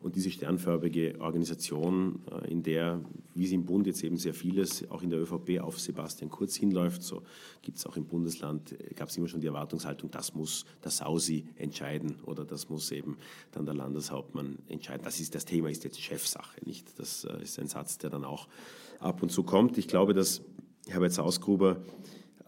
[0.03, 3.01] Und diese sternförmige Organisation, äh, in der,
[3.35, 6.57] wie es im Bund jetzt eben sehr vieles, auch in der ÖVP auf Sebastian Kurz
[6.57, 7.23] hinläuft, so
[7.61, 10.91] gibt es auch im Bundesland, äh, gab es immer schon die Erwartungshaltung, das muss der
[10.91, 13.19] Sausi entscheiden oder das muss eben
[13.53, 15.03] dann der Landeshauptmann entscheiden.
[15.05, 16.99] Das ist das Thema, ist jetzt Chefsache, nicht?
[16.99, 18.49] Das äh, ist ein Satz, der dann auch
[19.01, 19.77] ab und zu kommt.
[19.77, 20.41] Ich glaube, dass
[20.89, 21.83] Herbert Sausgruber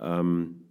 [0.01, 0.62] ähm,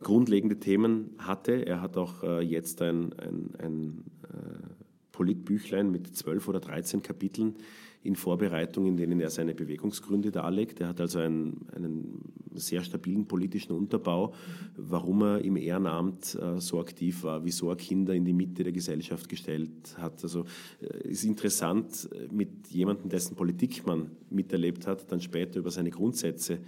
[0.00, 1.66] grundlegende Themen hatte.
[1.66, 4.81] Er hat auch äh, jetzt ein, ein, ein äh,
[5.12, 7.54] Politbüchlein mit zwölf oder dreizehn Kapiteln
[8.02, 10.80] in Vorbereitung, in denen er seine Bewegungsgründe darlegt.
[10.80, 14.34] Er hat also einen, einen sehr stabilen politischen Unterbau,
[14.76, 18.72] warum er im Ehrenamt äh, so aktiv war, wieso er Kinder in die Mitte der
[18.72, 20.22] Gesellschaft gestellt hat.
[20.24, 20.46] Also
[20.80, 26.58] äh, ist interessant, mit jemandem, dessen Politik man miterlebt hat, dann später über seine Grundsätze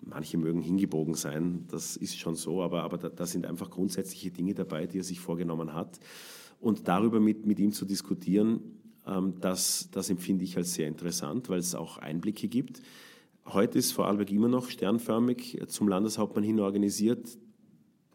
[0.00, 4.30] Manche mögen hingebogen sein, das ist schon so, aber, aber da, da sind einfach grundsätzliche
[4.30, 5.98] Dinge dabei, die er sich vorgenommen hat.
[6.60, 8.60] Und darüber mit, mit ihm zu diskutieren,
[9.06, 12.82] ähm, das, das empfinde ich als sehr interessant, weil es auch Einblicke gibt.
[13.46, 17.38] Heute ist Vorarlberg immer noch sternförmig zum Landeshauptmann hin organisiert.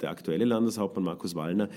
[0.01, 1.69] Der aktuelle Landeshauptmann Markus Wallner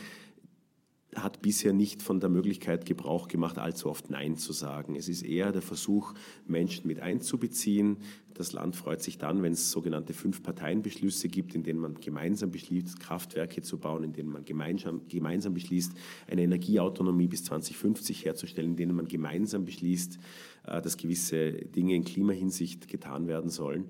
[1.17, 4.97] hat bisher nicht von der Möglichkeit Gebrauch gemacht, allzu oft Nein zu sagen.
[4.97, 6.15] Es ist eher der Versuch,
[6.47, 7.99] Menschen mit einzubeziehen.
[8.35, 13.01] Das Land freut sich dann, wenn es sogenannte Fünf-Parteien-Beschlüsse gibt, in denen man gemeinsam beschließt,
[13.01, 15.93] Kraftwerke zu bauen, in denen man gemeinsam, gemeinsam beschließt,
[16.31, 20.19] eine Energieautonomie bis 2050 herzustellen, in denen man gemeinsam beschließt,
[20.67, 23.87] äh, dass gewisse Dinge in Klimahinsicht getan werden sollen.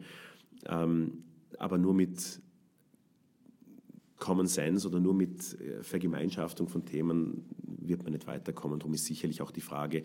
[0.67, 1.25] Ähm,
[1.59, 2.41] aber nur mit
[4.19, 8.79] Common Sense oder nur mit äh, Vergemeinschaftung von Themen wird man nicht weiterkommen.
[8.79, 10.03] Darum ist sicherlich auch die Frage,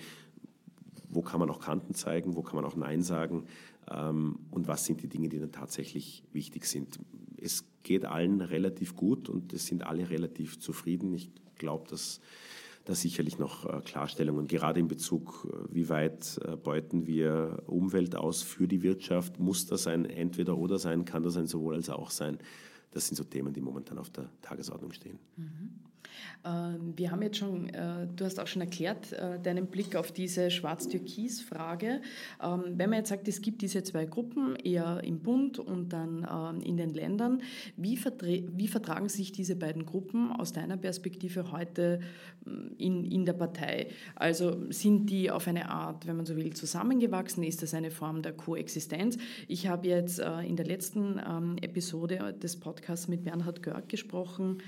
[1.09, 3.45] wo kann man auch Kanten zeigen, wo kann man auch Nein sagen
[3.89, 6.99] ähm, und was sind die Dinge, die dann tatsächlich wichtig sind.
[7.37, 11.13] Es geht allen relativ gut und es sind alle relativ zufrieden.
[11.13, 12.21] Ich glaube, dass
[12.85, 18.41] da sicherlich noch äh, Klarstellungen, gerade in Bezug, äh, wie weit beuten wir Umwelt aus
[18.41, 22.09] für die Wirtschaft, muss das ein entweder oder sein, kann das ein sowohl als auch
[22.09, 22.39] sein.
[22.91, 25.19] Das sind so Themen, die momentan auf der Tagesordnung stehen.
[25.37, 25.79] Mhm.
[26.43, 30.11] Ähm, wir haben jetzt schon, äh, du hast auch schon erklärt, äh, deinen Blick auf
[30.11, 32.01] diese Schwarz-Türkis-Frage.
[32.41, 36.27] Ähm, wenn man jetzt sagt, es gibt diese zwei Gruppen, eher im Bund und dann
[36.29, 37.41] ähm, in den Ländern,
[37.77, 37.99] wie,
[38.55, 41.99] wie vertragen sich diese beiden Gruppen aus deiner Perspektive heute
[42.77, 43.87] in, in der Partei?
[44.15, 47.43] Also sind die auf eine Art, wenn man so will, zusammengewachsen?
[47.43, 49.17] Ist das eine Form der Koexistenz?
[49.47, 51.19] Ich habe jetzt äh, in der letzten
[51.61, 54.59] Episode des Podcasts mit Bernhard Görg gesprochen,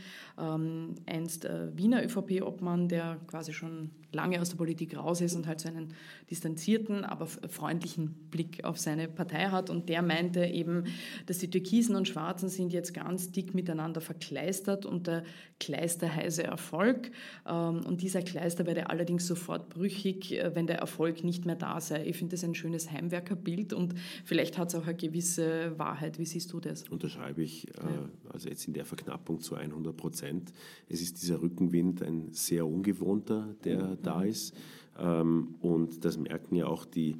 [1.33, 5.59] einst äh, Wiener ÖVP-Obmann, der quasi schon lange aus der Politik raus ist und halt
[5.59, 5.93] so einen
[6.29, 9.69] distanzierten, aber freundlichen Blick auf seine Partei hat.
[9.69, 10.85] Und der meinte eben,
[11.25, 15.23] dass die Türkisen und Schwarzen sind jetzt ganz dick miteinander verkleistert und der
[15.59, 17.11] Kleister heiße Erfolg.
[17.47, 21.79] Ähm, und dieser Kleister werde allerdings sofort brüchig, äh, wenn der Erfolg nicht mehr da
[21.79, 22.05] sei.
[22.05, 23.95] Ich finde das ein schönes Heimwerkerbild und
[24.25, 26.19] vielleicht hat es auch eine gewisse Wahrheit.
[26.19, 26.87] Wie siehst du das?
[26.89, 30.51] Unterschreibe ich, äh, also jetzt in der Verknappung zu 100 Prozent.
[30.89, 34.01] Es ist dieser Rückenwind ein sehr ungewohnter, der mhm.
[34.03, 34.55] Da ist.
[34.99, 37.17] Ähm, und das merken ja auch die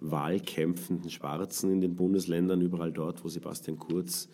[0.00, 2.60] wahlkämpfenden Schwarzen in den Bundesländern.
[2.60, 4.28] Überall dort, wo Sebastian Kurz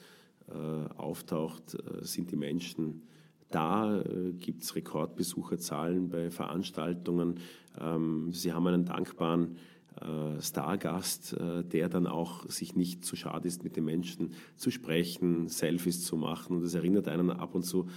[0.49, 3.03] äh, auftaucht, äh, sind die Menschen
[3.51, 7.41] da, äh, gibt es Rekordbesucherzahlen bei Veranstaltungen.
[7.81, 9.57] Ähm, sie haben einen dankbaren
[10.01, 14.71] äh, Stargast, äh, der dann auch sich nicht zu schade ist, mit den Menschen zu
[14.71, 16.57] sprechen, Selfies zu machen.
[16.57, 17.89] Und es erinnert einen ab und zu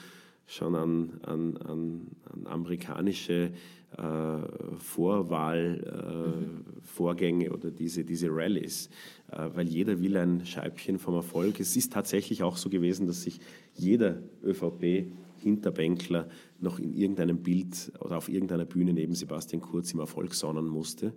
[0.45, 3.51] schon an, an, an, an amerikanische
[3.97, 4.41] äh,
[4.77, 7.55] Vorwahlvorgänge äh, mhm.
[7.55, 8.89] oder diese, diese Rallies,
[9.31, 11.59] äh, weil jeder will ein Scheibchen vom Erfolg.
[11.59, 13.39] Es ist tatsächlich auch so gewesen, dass sich
[13.73, 16.27] jeder ÖVP Hinterbänkler
[16.59, 21.13] noch in irgendeinem Bild oder auf irgendeiner Bühne neben Sebastian Kurz im Erfolg sonnen musste.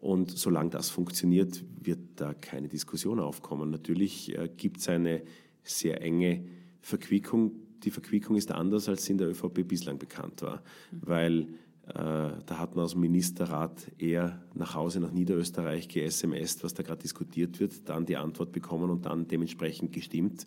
[0.00, 3.70] Und solange das funktioniert, wird da keine Diskussion aufkommen.
[3.70, 5.22] Natürlich äh, gibt es eine
[5.62, 6.44] sehr enge
[6.80, 7.52] Verquickung.
[7.82, 11.48] Die Verquickung ist anders, als sie in der ÖVP bislang bekannt war, weil
[11.94, 17.02] da hat man aus dem Ministerrat eher nach Hause nach Niederösterreich ge-SMS, was da gerade
[17.02, 20.46] diskutiert wird, dann die Antwort bekommen und dann dementsprechend gestimmt.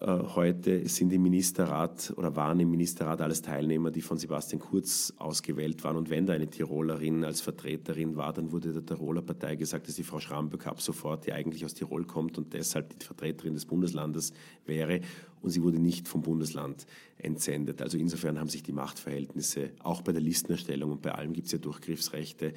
[0.00, 5.12] Äh, heute sind im Ministerrat oder waren im Ministerrat alles Teilnehmer, die von Sebastian Kurz
[5.16, 5.96] ausgewählt waren.
[5.96, 9.96] Und wenn da eine Tirolerin als Vertreterin war, dann wurde der Tiroler Partei gesagt, dass
[9.96, 13.66] die Frau Schramböck ab sofort, die eigentlich aus Tirol kommt und deshalb die Vertreterin des
[13.66, 14.32] Bundeslandes
[14.66, 15.00] wäre.
[15.42, 17.82] Und sie wurde nicht vom Bundesland entsendet.
[17.82, 21.52] Also insofern haben sich die Machtverhältnisse auch bei der Listenerstellung und bei allem gibt es
[21.52, 22.52] ja Durchgriffsrechte.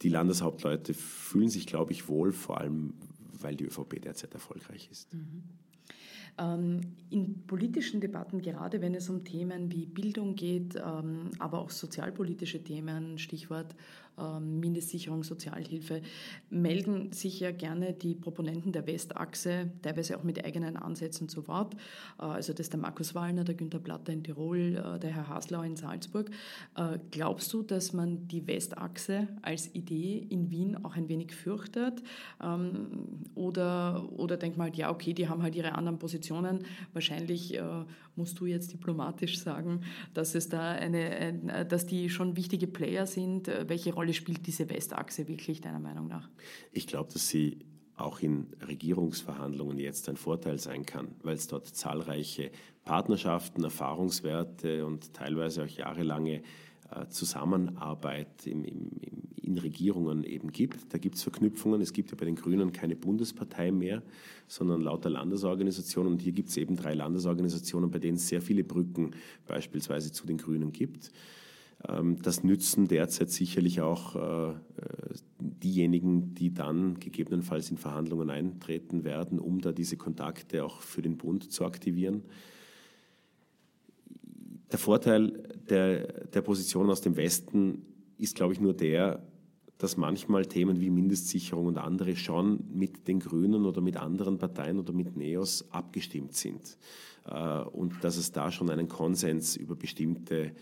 [0.00, 2.94] Die Landeshauptleute fühlen sich, glaube ich, wohl, vor allem
[3.42, 5.12] weil die ÖVP derzeit erfolgreich ist.
[5.12, 5.42] Mhm.
[6.38, 11.70] Ähm, in politischen Debatten, gerade wenn es um Themen wie Bildung geht, ähm, aber auch
[11.70, 13.74] sozialpolitische Themen, Stichwort
[14.16, 16.02] Mindestsicherung, Sozialhilfe,
[16.50, 21.74] melden sich ja gerne die Proponenten der Westachse, teilweise auch mit eigenen Ansätzen zu Wort.
[22.18, 25.28] Äh, also das ist der Markus Wallner, der Günter Platter in Tirol, äh, der Herr
[25.28, 26.30] Haslau in Salzburg.
[26.76, 32.02] Äh, glaubst du, dass man die Westachse als Idee in Wien auch ein wenig fürchtet?
[33.34, 36.64] Oder, oder denkt man halt, ja, okay, die haben halt ihre anderen Positionen.
[36.92, 37.58] Wahrscheinlich
[38.16, 39.80] musst du jetzt diplomatisch sagen,
[40.12, 43.50] dass es da eine, ein, dass die schon wichtige Player sind.
[43.68, 46.28] Welche Rolle spielt diese Westachse wirklich deiner Meinung nach?
[46.72, 47.64] Ich glaube, dass sie
[47.96, 52.50] auch in Regierungsverhandlungen jetzt ein Vorteil sein kann, weil es dort zahlreiche
[52.84, 56.42] Partnerschaften, Erfahrungswerte und teilweise auch jahrelange
[56.90, 58.90] äh, Zusammenarbeit im, im,
[59.36, 60.92] in Regierungen eben gibt.
[60.92, 61.80] Da gibt es Verknüpfungen.
[61.80, 64.02] Es gibt ja bei den Grünen keine Bundespartei mehr,
[64.48, 66.12] sondern lauter Landesorganisationen.
[66.12, 69.12] Und hier gibt es eben drei Landesorganisationen, bei denen es sehr viele Brücken
[69.46, 71.12] beispielsweise zu den Grünen gibt.
[71.88, 74.54] Ähm, das nützen derzeit sicherlich auch äh,
[75.38, 81.16] diejenigen, die dann gegebenenfalls in Verhandlungen eintreten werden, um da diese Kontakte auch für den
[81.16, 82.22] Bund zu aktivieren.
[84.70, 87.84] Der Vorteil der, der Position aus dem Westen
[88.16, 89.22] ist, glaube ich, nur der,
[89.76, 94.78] dass manchmal Themen wie Mindestsicherung und andere schon mit den Grünen oder mit anderen Parteien
[94.78, 96.78] oder mit NEOS abgestimmt sind.
[97.26, 100.52] Äh, und dass es da schon einen Konsens über bestimmte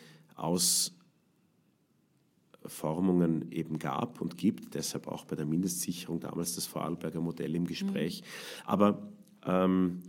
[2.64, 7.66] Ausformungen eben gab und gibt, deshalb auch bei der Mindestsicherung damals das Vorarlberger Modell im
[7.66, 8.23] Gespräch.
[8.23, 8.68] Mhm.
[8.68, 9.03] Aber
[9.46, 10.01] ähm,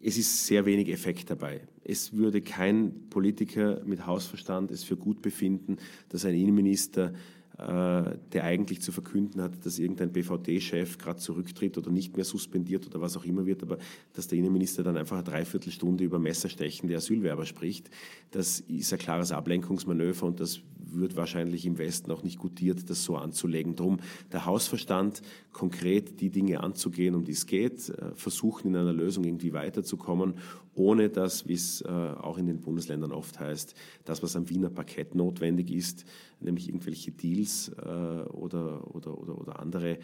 [0.00, 1.60] es ist sehr wenig Effekt dabei.
[1.84, 5.76] Es würde kein Politiker mit Hausverstand es für gut befinden,
[6.08, 7.12] dass ein Innenminister
[7.58, 12.86] äh, der eigentlich zu verkünden hat, dass irgendein BVD-Chef gerade zurücktritt oder nicht mehr suspendiert
[12.86, 13.78] oder was auch immer wird, aber
[14.14, 17.90] dass der Innenminister dann einfach eine Dreiviertelstunde über messerstechende Asylwerber spricht,
[18.30, 20.60] das ist ein klares Ablenkungsmanöver und das
[20.94, 23.76] wird wahrscheinlich im Westen auch nicht gutiert, das so anzulegen.
[23.76, 23.98] Drum
[24.32, 29.24] der Hausverstand, konkret die Dinge anzugehen, um die es geht, äh, versuchen in einer Lösung
[29.24, 30.34] irgendwie weiterzukommen,
[30.74, 33.74] ohne dass, wie es äh, auch in den Bundesländern oft heißt,
[34.04, 36.04] das, was am Wiener Parkett notwendig ist,
[36.40, 39.98] nämlich irgendwelche Deals äh, oder, oder, oder, oder andere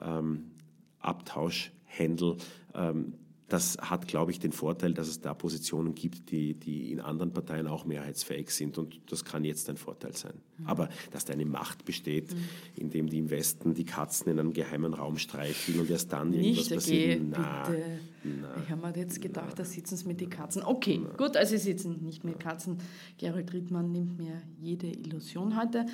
[0.00, 0.52] ähm,
[1.00, 2.36] Abtauschhändel.
[2.74, 3.14] Ähm,
[3.48, 7.32] das hat, glaube ich, den Vorteil, dass es da Positionen gibt, die, die in anderen
[7.32, 8.76] Parteien auch mehrheitsfähig sind.
[8.76, 10.34] Und das kann jetzt ein Vorteil sein.
[10.58, 10.66] Mhm.
[10.66, 12.44] Aber dass da eine Macht besteht, mhm.
[12.76, 16.56] indem die im Westen die Katzen in einem geheimen Raum streicheln und erst dann irgendwas
[16.56, 17.22] Nicht, passiert.
[17.30, 17.70] Na,
[18.24, 20.62] na, ich habe mir jetzt gedacht, na, da sitzen sie mit den Katzen.
[20.62, 22.78] Okay, na, gut, also sie sitzen nicht mit Katzen.
[23.16, 25.86] Gerald Riedmann nimmt mir jede Illusion heute.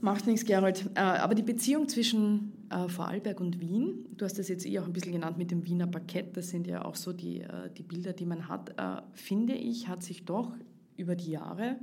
[0.00, 0.90] Macht nichts, Gerald.
[0.94, 4.84] Äh, aber die Beziehung zwischen äh, Vorarlberg und Wien, du hast das jetzt eh auch
[4.84, 7.82] ein bisschen genannt mit dem Wiener Parkett, das sind ja auch so die, äh, die
[7.82, 8.74] Bilder, die man hat,
[9.12, 10.52] finde ich, hat sich doch
[10.96, 11.76] über die Jahre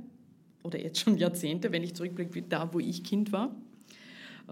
[0.62, 3.54] oder jetzt schon Jahrzehnte, wenn ich zurückblicke, da wo ich Kind war,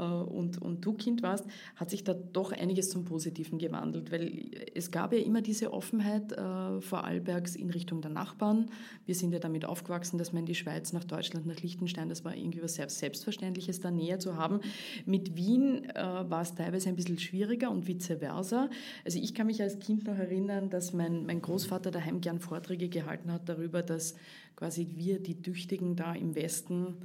[0.01, 4.91] und, und du Kind warst, hat sich da doch einiges zum Positiven gewandelt, weil es
[4.91, 8.71] gab ja immer diese Offenheit äh, Vorarlbergs in Richtung der Nachbarn.
[9.07, 12.25] Wir sind ja damit aufgewachsen, dass man in die Schweiz, nach Deutschland, nach Liechtenstein, das
[12.25, 14.61] war irgendwie was Selbstverständliches, da näher zu haben.
[15.07, 18.69] Mit Wien äh, war es teilweise ein bisschen schwieriger und vice versa.
[19.05, 22.89] Also ich kann mich als Kind noch erinnern, dass mein, mein Großvater daheim gern Vorträge
[22.89, 24.15] gehalten hat darüber, dass
[24.57, 26.97] quasi wir, die Tüchtigen da im Westen,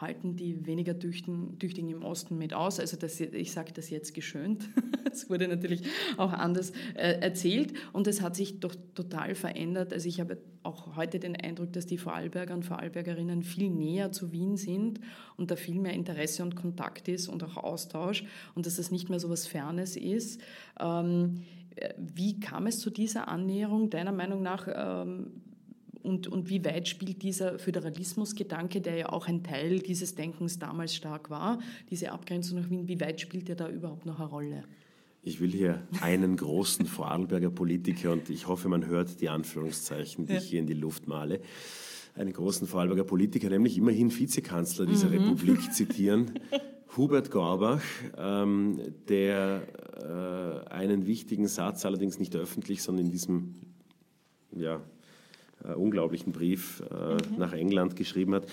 [0.00, 2.80] halten die weniger Tüchtigen, Tüchtigen im Osten mit aus.
[2.80, 4.68] Also das, ich sage das jetzt geschönt.
[5.08, 5.80] Es wurde natürlich
[6.18, 9.94] auch anders äh, erzählt und es hat sich doch total verändert.
[9.94, 14.30] Also ich habe auch heute den Eindruck, dass die Vorarlberger und Vorarlbergerinnen viel näher zu
[14.32, 15.00] Wien sind
[15.38, 19.08] und da viel mehr Interesse und Kontakt ist und auch Austausch und dass das nicht
[19.08, 20.38] mehr so was Fernes ist.
[20.78, 21.44] Ähm,
[21.96, 24.68] wie kam es zu dieser Annäherung deiner Meinung nach?
[24.68, 25.30] Ähm,
[26.02, 30.94] und, und wie weit spielt dieser Föderalismusgedanke, der ja auch ein Teil dieses Denkens damals
[30.94, 31.58] stark war,
[31.90, 34.64] diese Abgrenzung nach Wien, wie weit spielt der da überhaupt noch eine Rolle?
[35.22, 40.34] Ich will hier einen großen Vorarlberger Politiker und ich hoffe, man hört die Anführungszeichen, die
[40.34, 40.38] ja.
[40.38, 41.40] ich hier in die Luft male,
[42.14, 45.18] einen großen Vorarlberger Politiker, nämlich immerhin Vizekanzler dieser mhm.
[45.18, 46.38] Republik, zitieren.
[46.96, 47.82] Hubert Gorbach,
[48.16, 49.66] ähm, der
[50.00, 53.54] äh, einen wichtigen Satz, allerdings nicht öffentlich, sondern in diesem
[54.52, 54.80] ja,
[55.74, 57.38] unglaublichen Brief äh, mhm.
[57.38, 58.46] nach England geschrieben hat.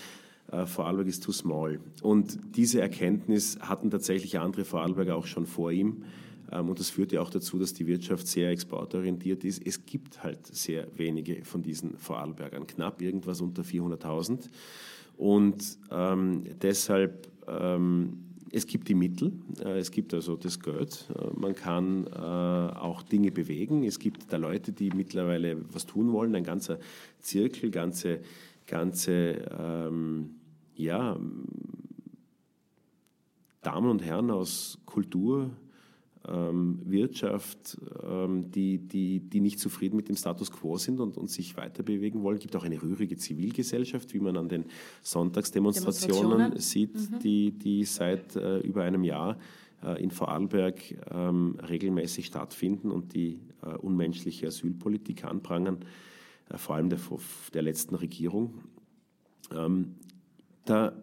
[0.52, 1.80] Äh, Vorarlberg ist too small.
[2.02, 6.04] Und diese Erkenntnis hatten tatsächlich andere Vorarlberger auch schon vor ihm.
[6.52, 9.66] Ähm, und das führt ja auch dazu, dass die Wirtschaft sehr exportorientiert ist.
[9.66, 14.50] Es gibt halt sehr wenige von diesen Vorarlbergern, knapp irgendwas unter 400.000.
[15.18, 19.34] Und ähm, deshalb ähm, es gibt die Mittel,
[19.66, 23.84] äh, es gibt also das Geld, äh, man kann äh, auch Dinge bewegen.
[23.84, 26.78] Es gibt da Leute, die mittlerweile was tun wollen, ein ganzer
[27.20, 28.20] Zirkel, ganze,
[28.68, 30.36] ganze ähm,
[30.76, 31.20] ja,
[33.64, 35.50] Damen und Herren aus Kultur,
[36.28, 41.30] ähm, Wirtschaft, ähm, die, die, die nicht zufrieden mit dem Status quo sind und, und
[41.30, 42.38] sich weiter bewegen wollen.
[42.38, 44.66] Es gibt auch eine rührige Zivilgesellschaft, wie man an den
[45.02, 47.20] Sonntagsdemonstrationen sieht, mhm.
[47.20, 49.38] die, die seit äh, über einem Jahr
[49.84, 50.78] äh, in Vorarlberg
[51.12, 55.80] ähm, regelmäßig stattfinden und die äh, unmenschliche Asylpolitik anprangern,
[56.50, 57.00] äh, vor allem der,
[57.54, 58.54] der letzten Regierung.
[59.54, 59.96] Ähm,
[60.66, 60.94] da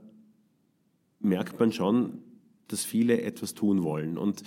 [1.21, 2.23] merkt man schon,
[2.69, 4.17] dass viele etwas tun wollen.
[4.17, 4.43] Und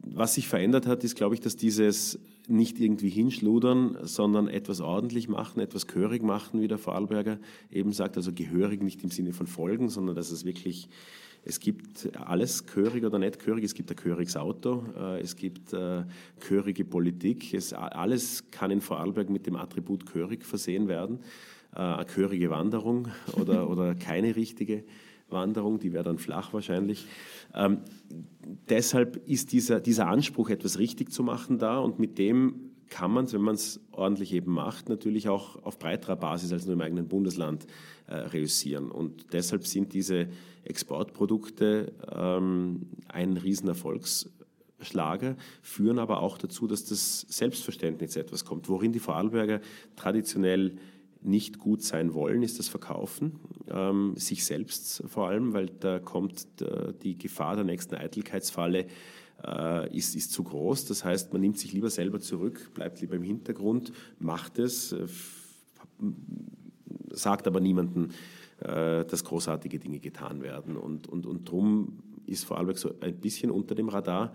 [0.00, 5.28] was sich verändert hat, ist, glaube ich, dass dieses nicht irgendwie hinschludern, sondern etwas ordentlich
[5.28, 7.38] machen, etwas gehörig machen, wie der Vorarlberger
[7.70, 8.16] eben sagt.
[8.16, 10.88] Also gehörig nicht im Sinne von Folgen, sondern dass es wirklich,
[11.44, 13.64] es gibt alles gehörig oder nicht gehörig.
[13.64, 16.04] Es gibt ein gehöriges Auto, äh, es gibt äh,
[16.40, 17.54] gehörige Politik.
[17.54, 21.20] Es, alles kann in Vorarlberg mit dem Attribut gehörig versehen werden.
[21.74, 23.08] Äh, eine gehörige Wanderung
[23.40, 24.84] oder, oder keine richtige
[25.34, 27.06] Wanderung, die wäre dann flach wahrscheinlich.
[27.54, 27.78] Ähm,
[28.70, 33.24] deshalb ist dieser, dieser Anspruch, etwas richtig zu machen, da und mit dem kann man
[33.24, 36.80] es, wenn man es ordentlich eben macht, natürlich auch auf breiterer Basis als nur im
[36.80, 37.66] eigenen Bundesland
[38.06, 38.90] äh, reüssieren.
[38.90, 40.28] Und deshalb sind diese
[40.62, 49.00] Exportprodukte ähm, ein Riesenerfolgsschlager, führen aber auch dazu, dass das Selbstverständnis etwas kommt, worin die
[49.00, 49.60] Vorarlberger
[49.96, 50.76] traditionell
[51.24, 56.46] nicht gut sein wollen, ist das Verkaufen, ähm, sich selbst vor allem, weil da kommt
[56.60, 58.86] äh, die Gefahr der nächsten Eitelkeitsfalle
[59.46, 60.84] äh, ist, ist zu groß.
[60.86, 65.06] Das heißt, man nimmt sich lieber selber zurück, bleibt lieber im Hintergrund, macht es, äh,
[67.10, 68.10] sagt aber niemandem,
[68.60, 70.76] äh, dass großartige Dinge getan werden.
[70.76, 74.34] Und, und, und drum ist Vorarlberg so ein bisschen unter dem Radar.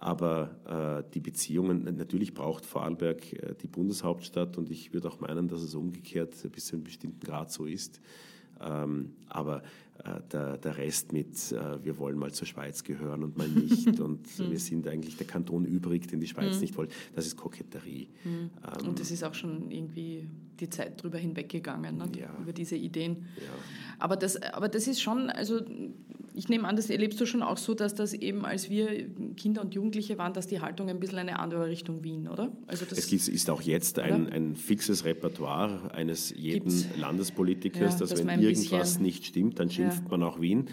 [0.00, 5.48] Aber äh, die Beziehungen, natürlich braucht Vorarlberg äh, die Bundeshauptstadt und ich würde auch meinen,
[5.48, 8.00] dass es umgekehrt bis zu einem bestimmten Grad so ist.
[8.60, 9.62] Ähm, aber
[10.04, 13.98] äh, der, der Rest mit, äh, wir wollen mal zur Schweiz gehören und mal nicht
[14.00, 14.50] und hm.
[14.50, 16.60] wir sind eigentlich der Kanton übrig, den die Schweiz mhm.
[16.60, 18.08] nicht wollte, das ist Koketterie.
[18.24, 18.50] Mhm.
[18.80, 20.28] Ähm, und das ist auch schon irgendwie
[20.60, 22.08] die Zeit drüber hinweggegangen, ne?
[22.18, 22.36] ja.
[22.40, 23.26] über diese Ideen.
[23.36, 23.42] Ja.
[23.98, 25.60] Aber, das, aber das ist schon, also
[26.38, 29.60] ich nehme an, das erlebst du schon auch so, dass das eben, als wir Kinder
[29.60, 32.52] und Jugendliche waren, dass die Haltung ein bisschen eine andere Richtung Wien, oder?
[32.68, 36.86] Also das, es ist auch jetzt ein, ein fixes Repertoire eines jeden Gibt's.
[36.96, 40.10] Landespolitikers, ja, dass wenn irgendwas nicht stimmt, dann schimpft ja.
[40.10, 40.68] man auch Wien.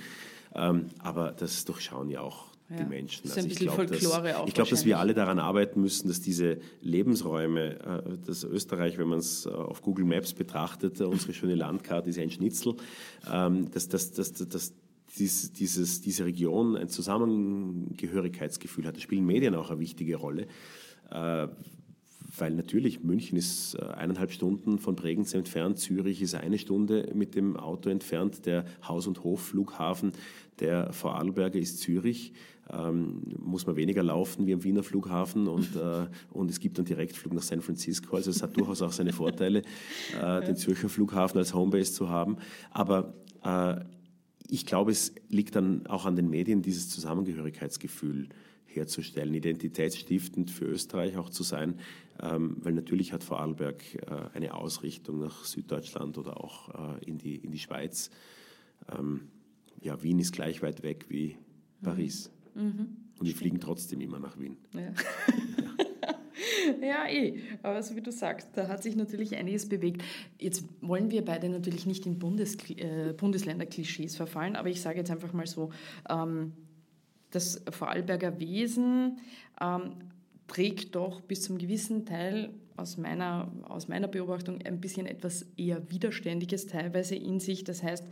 [0.54, 2.78] Ähm, aber das durchschauen ja auch ja.
[2.78, 3.24] die Menschen.
[3.24, 5.82] Das ist also ein bisschen ich glaube, dass, ich glaube, dass wir alle daran arbeiten
[5.82, 11.00] müssen, dass diese Lebensräume, äh, das Österreich, wenn man es äh, auf Google Maps betrachtet,
[11.02, 12.76] äh, unsere schöne Landkarte ist ein Schnitzel,
[13.32, 14.74] ähm, dass, dass, dass, dass
[15.18, 18.98] dieses, dieses, diese Region ein Zusammengehörigkeitsgefühl hat.
[18.98, 20.48] Da spielen Medien auch eine wichtige Rolle.
[21.10, 21.48] Äh,
[22.38, 27.36] weil natürlich München ist äh, eineinhalb Stunden von Bregenz entfernt, Zürich ist eine Stunde mit
[27.36, 30.12] dem Auto entfernt, der Haus- und Hofflughafen
[30.60, 32.34] der Vorarlberger ist Zürich,
[32.72, 36.86] ähm, muss man weniger laufen wie am Wiener Flughafen und, äh, und es gibt einen
[36.86, 39.62] Direktflug nach San Francisco, also es hat durchaus auch seine Vorteile,
[40.22, 42.38] äh, den Zürcher Flughafen als Homebase zu haben,
[42.72, 43.14] aber
[43.44, 43.76] äh,
[44.50, 48.30] ich glaube, es liegt dann auch an den Medien, dieses Zusammengehörigkeitsgefühl
[48.66, 51.80] herzustellen, identitätsstiftend für Österreich auch zu sein,
[52.22, 57.36] ähm, weil natürlich hat Vorarlberg äh, eine Ausrichtung nach Süddeutschland oder auch äh, in, die,
[57.38, 58.10] in die Schweiz.
[58.92, 59.30] ähm,
[59.82, 61.38] ja, Wien ist gleich weit weg wie
[61.82, 62.32] Paris.
[62.56, 62.98] Mhm.
[63.20, 64.58] Und die fliegen trotzdem immer nach Wien.
[64.74, 64.94] Ja.
[66.82, 67.40] Ja, eh.
[67.64, 70.04] Aber so wie du sagst, da hat sich natürlich einiges bewegt.
[70.40, 75.12] Jetzt wollen wir beide natürlich nicht in Bundes, äh, Bundesländer-Klischees verfallen, aber ich sage jetzt
[75.12, 75.72] einfach mal so,
[76.10, 76.54] ähm,
[77.32, 79.20] das Vorarlberger Wesen
[79.62, 79.96] ähm,
[80.48, 85.90] trägt doch bis zum gewissen Teil aus meiner, aus meiner Beobachtung ein bisschen etwas eher
[85.90, 87.64] Widerständiges teilweise in sich.
[87.64, 88.06] Das heißt,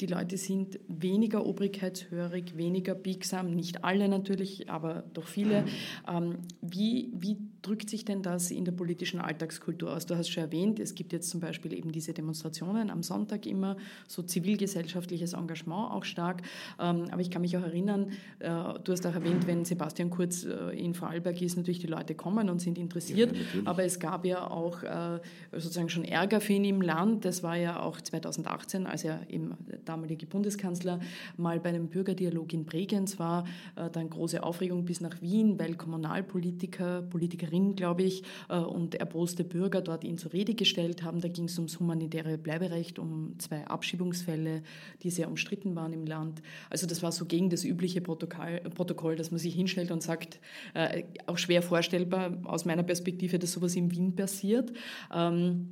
[0.00, 5.64] die Leute sind weniger obrigkeitshörig, weniger biegsam, nicht alle natürlich, aber doch viele.
[6.08, 10.06] Ähm, wie, wie drückt sich denn das in der politischen Alltagskultur aus?
[10.06, 13.76] Du hast schon erwähnt, es gibt jetzt zum Beispiel eben diese Demonstrationen am Sonntag immer,
[14.08, 16.42] so zivilgesellschaftliches Engagement auch stark.
[16.78, 18.48] Ähm, aber ich kann mich auch erinnern, äh,
[18.84, 22.48] du hast auch erwähnt, wenn Sebastian Kurz äh, in Vorarlberg ist, natürlich die Leute kommen
[22.48, 23.36] und sind interessiert.
[23.36, 25.20] Ja, aber es gab ja auch äh,
[25.52, 27.24] sozusagen schon Ärger für ihn im Land.
[27.24, 29.54] Das war ja auch 2018, als er eben
[29.84, 31.00] damalige Bundeskanzler,
[31.36, 33.44] mal bei einem Bürgerdialog in Bregenz war,
[33.92, 37.02] dann große Aufregung bis nach Wien, weil Kommunalpolitiker,
[37.50, 41.20] Politikerin, glaube ich, äh, und erboste Bürger dort ihn zur Rede gestellt haben.
[41.20, 44.62] Da ging es ums humanitäre Bleiberecht, um zwei Abschiebungsfälle,
[45.02, 46.42] die sehr umstritten waren im Land.
[46.70, 50.40] Also das war so gegen das übliche Protokoll, Protokoll dass man sich hinstellt und sagt,
[50.74, 54.72] äh, auch schwer vorstellbar aus meiner Perspektive, dass sowas in Wien passiert.
[55.14, 55.68] Ähm,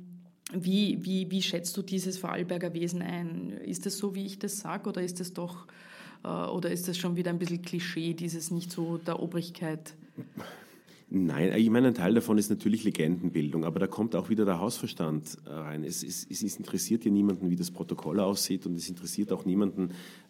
[0.51, 3.51] wie, wie, wie schätzt du dieses Vorarlberger Wesen ein?
[3.51, 5.67] Ist das so, wie ich das sage, oder ist das doch,
[6.23, 9.93] äh, oder ist das schon wieder ein bisschen Klischee, dieses nicht so der Obrigkeit?
[11.11, 14.59] Nein, ich meine, ein Teil davon ist natürlich Legendenbildung, aber da kommt auch wieder der
[14.59, 15.83] Hausverstand äh, rein.
[15.83, 19.89] Es, es, es interessiert ja niemanden, wie das Protokoll aussieht und es interessiert auch niemanden,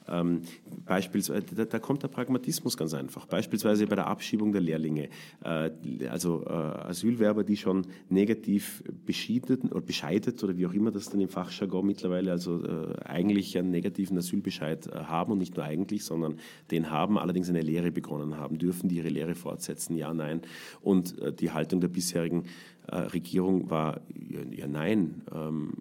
[0.10, 0.42] ähm,
[0.86, 3.26] beispielsweise, da, da, kommt der Pragmatismus ganz einfach.
[3.26, 5.10] Beispielsweise bei der Abschiebung der Lehrlinge.
[5.44, 5.70] Äh,
[6.10, 11.22] also äh, Asylwerber, die schon negativ beschiedet oder bescheidet oder wie auch immer das dann
[11.22, 16.04] im Fachjargon mittlerweile, also äh, eigentlich einen negativen Asylbescheid äh, haben und nicht nur eigentlich,
[16.04, 16.36] sondern
[16.72, 18.58] den haben, allerdings eine Lehre begonnen haben.
[18.58, 19.96] Dürfen die ihre Lehre fortsetzen?
[19.96, 20.42] Ja, nein.
[20.82, 22.46] Und äh, die Haltung der bisherigen
[22.88, 25.74] äh, Regierung war, ja, ja nein, ähm,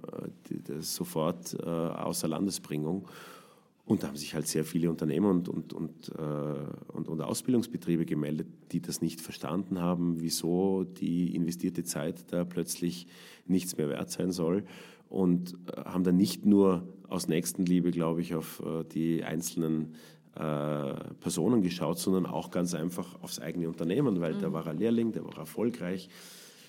[0.53, 3.09] äh, sofort äh, außer Landesbringung.
[3.89, 8.05] Und da haben sich halt sehr viele Unternehmer und, und, und, äh, und, und Ausbildungsbetriebe
[8.05, 13.07] gemeldet, die das nicht verstanden haben, wieso die investierte Zeit da plötzlich
[13.47, 14.65] nichts mehr wert sein soll.
[15.09, 19.95] Und äh, haben dann nicht nur aus Nächstenliebe, glaube ich, auf äh, die einzelnen
[20.35, 24.41] äh, Personen geschaut, sondern auch ganz einfach aufs eigene Unternehmen, weil mhm.
[24.41, 26.11] da war er Lehrling, der war erfolgreich.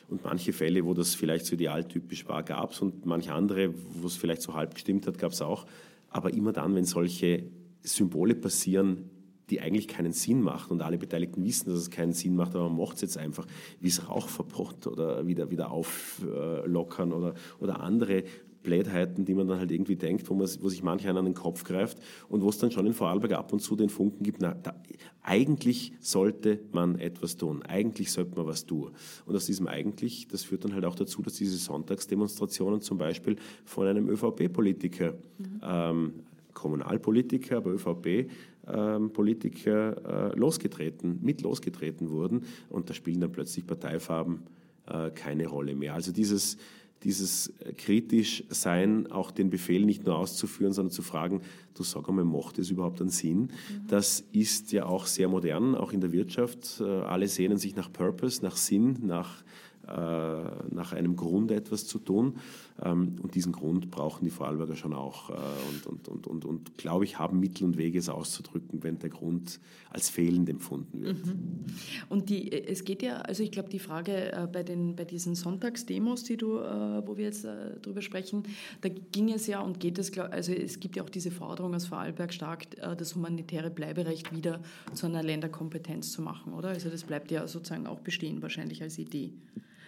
[0.08, 4.08] Und manche Fälle, wo das vielleicht so idealtypisch war, gab es und manche andere, wo
[4.08, 5.66] es vielleicht so halb gestimmt hat, gab es auch.
[6.10, 7.44] Aber immer dann, wenn solche
[7.82, 9.10] Symbole passieren,
[9.50, 12.70] die eigentlich keinen Sinn machen und alle Beteiligten wissen, dass es keinen Sinn macht, aber
[12.70, 13.48] man macht es jetzt einfach,
[13.80, 18.24] wie das Rauchverbot oder wieder, wieder auflockern oder, oder andere
[18.64, 21.64] Blödheiten, die man dann halt irgendwie denkt, wo, man, wo sich mancher an den Kopf
[21.64, 21.98] greift
[22.28, 24.76] und wo es dann schon in Vorarlberg ab und zu den Funken gibt, na, da,
[25.22, 28.92] eigentlich sollte man etwas tun, eigentlich sollte man was tun.
[29.26, 33.36] Und aus diesem eigentlich, das führt dann halt auch dazu, dass diese Sonntagsdemonstrationen zum Beispiel
[33.66, 35.62] von einem ÖVP-Politiker, mhm.
[35.64, 36.14] ähm,
[36.54, 44.42] Kommunalpolitiker, aber ÖVP-Politiker ähm, äh, losgetreten, mit losgetreten wurden und da spielen dann plötzlich Parteifarben
[44.88, 45.94] äh, keine Rolle mehr.
[45.94, 46.58] Also dieses
[47.04, 51.42] dieses kritisch sein, auch den Befehl nicht nur auszuführen, sondern zu fragen,
[51.74, 53.42] du sag einmal, macht es überhaupt einen Sinn?
[53.42, 53.50] Mhm.
[53.88, 56.82] Das ist ja auch sehr modern, auch in der Wirtschaft.
[56.82, 59.44] Äh, alle sehnen sich nach Purpose, nach Sinn, nach
[59.90, 62.36] äh, nach einem Grund etwas zu tun.
[62.84, 65.30] Ähm, und diesen Grund brauchen die Vorarlberger schon auch.
[65.30, 69.00] Äh, und, und, und, und, und glaube ich, haben Mittel und Wege, es auszudrücken, wenn
[69.00, 69.60] der Grund
[69.90, 71.26] als fehlend empfunden wird.
[71.26, 71.66] Mhm.
[72.10, 75.36] Und die, es geht ja, also ich glaube, die Frage äh, bei, den, bei diesen
[75.36, 77.46] Sonntagsdemos, die du, wo wir jetzt
[77.82, 78.44] drüber sprechen,
[78.82, 81.88] da ging es ja und geht es, also es gibt ja auch diese Forderung aus
[81.88, 82.68] Vorarlberg stark,
[82.98, 84.62] das humanitäre Bleiberecht wieder
[84.94, 86.70] zu einer Länderkompetenz zu machen, oder?
[86.70, 89.34] Also das bleibt ja sozusagen auch bestehen, wahrscheinlich als Idee.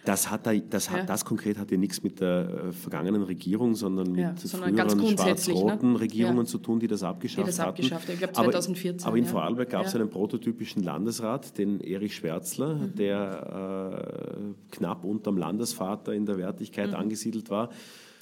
[0.04, 1.04] Das, hat da, das, hat, ja.
[1.04, 5.16] das konkret hat ja nichts mit der äh, vergangenen Regierung, sondern mit ja, sondern früheren
[5.16, 6.00] schwarz-roten ne?
[6.00, 8.12] Regierungen zu tun, die das abgeschafft, die das abgeschafft hatten.
[8.12, 9.00] Ich glaube 2014.
[9.02, 12.94] Aber, aber in Vorarlberg gab es einen prototypischen Landesrat, den Erich Schwärzler, mhm.
[12.96, 14.32] der
[14.70, 16.96] äh, knapp unterm Landesvater in der Wertigkeit mhm.
[16.96, 17.70] angesiedelt war.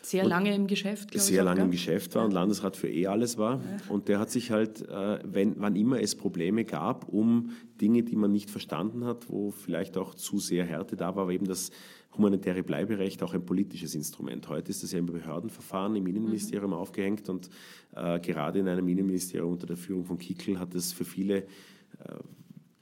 [0.02, 3.38] Sehr lange im Geschäft, glaube Sehr lange im Geschäft war und Landesrat für eh alles
[3.38, 3.60] war.
[3.88, 8.16] Und der hat sich halt, äh, wenn, wann immer es Probleme gab, um Dinge, die
[8.16, 11.70] man nicht verstanden hat, wo vielleicht auch zu sehr Härte da war, war eben das
[12.16, 14.48] humanitäre Bleiberecht auch ein politisches Instrument.
[14.48, 16.76] Heute ist das ja im Behördenverfahren im Innenministerium mhm.
[16.76, 17.48] aufgehängt und
[17.94, 21.44] äh, gerade in einem Innenministerium unter der Führung von Kickel hat es für viele äh,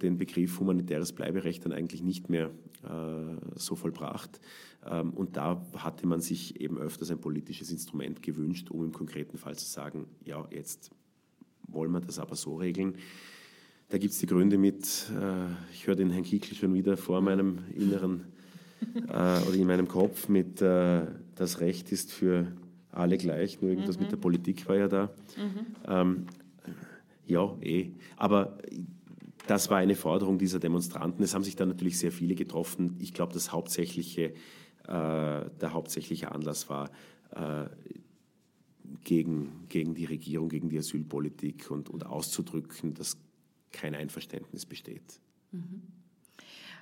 [0.01, 2.51] den Begriff humanitäres Bleiberecht dann eigentlich nicht mehr
[2.85, 4.41] äh, so vollbracht.
[4.91, 9.39] Ähm, und da hatte man sich eben öfters ein politisches Instrument gewünscht, um im konkreten
[9.39, 10.91] Fall zu sagen, ja, jetzt
[11.67, 12.97] wollen wir das aber so regeln.
[13.91, 17.21] Da gibt es die Gründe mit, äh, ich höre den Herrn Kickl schon wieder vor
[17.21, 18.27] meinem inneren
[19.09, 22.53] äh, oder in meinem Kopf mit, äh, das Recht ist für
[22.91, 24.05] alle gleich, nur irgendwas mhm.
[24.05, 25.11] mit der Politik war ja da.
[25.37, 25.67] Mhm.
[25.87, 26.27] Ähm,
[27.27, 27.91] ja, eh.
[28.17, 28.59] Aber
[29.47, 31.23] das war eine Forderung dieser Demonstranten.
[31.23, 32.97] Es haben sich dann natürlich sehr viele getroffen.
[33.01, 34.35] Ich glaube, das hauptsächliche,
[34.91, 36.91] der hauptsächliche Anlass war
[37.31, 37.67] äh,
[39.05, 43.19] gegen, gegen die Regierung, gegen die Asylpolitik und, und auszudrücken, dass
[43.71, 45.21] kein Einverständnis besteht.
[45.53, 45.83] Mhm.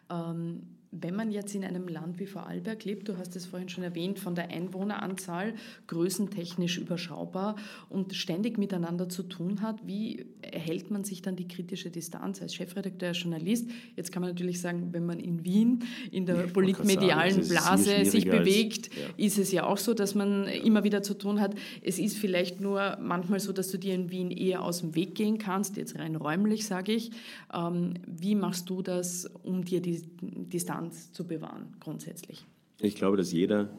[0.09, 3.85] Ähm wenn man jetzt in einem Land wie Vorarlberg lebt, du hast es vorhin schon
[3.85, 5.55] erwähnt, von der Einwohneranzahl
[5.87, 7.57] größentechnisch überschaubar
[7.89, 12.55] und ständig miteinander zu tun hat, wie erhält man sich dann die kritische Distanz als
[12.55, 13.69] Chefredakteur, als Journalist?
[13.97, 18.89] Jetzt kann man natürlich sagen, wenn man in Wien in der politmedialen Blase sich bewegt,
[18.91, 19.25] als, ja.
[19.25, 21.55] ist es ja auch so, dass man immer wieder zu tun hat.
[21.83, 25.15] Es ist vielleicht nur manchmal so, dass du dir in Wien eher aus dem Weg
[25.15, 27.11] gehen kannst, jetzt rein räumlich sage ich.
[27.53, 32.45] Ähm, wie machst du das, um dir die Distanz Distanz zu bewahren, grundsätzlich.
[32.79, 33.71] Ich glaube, dass jeder,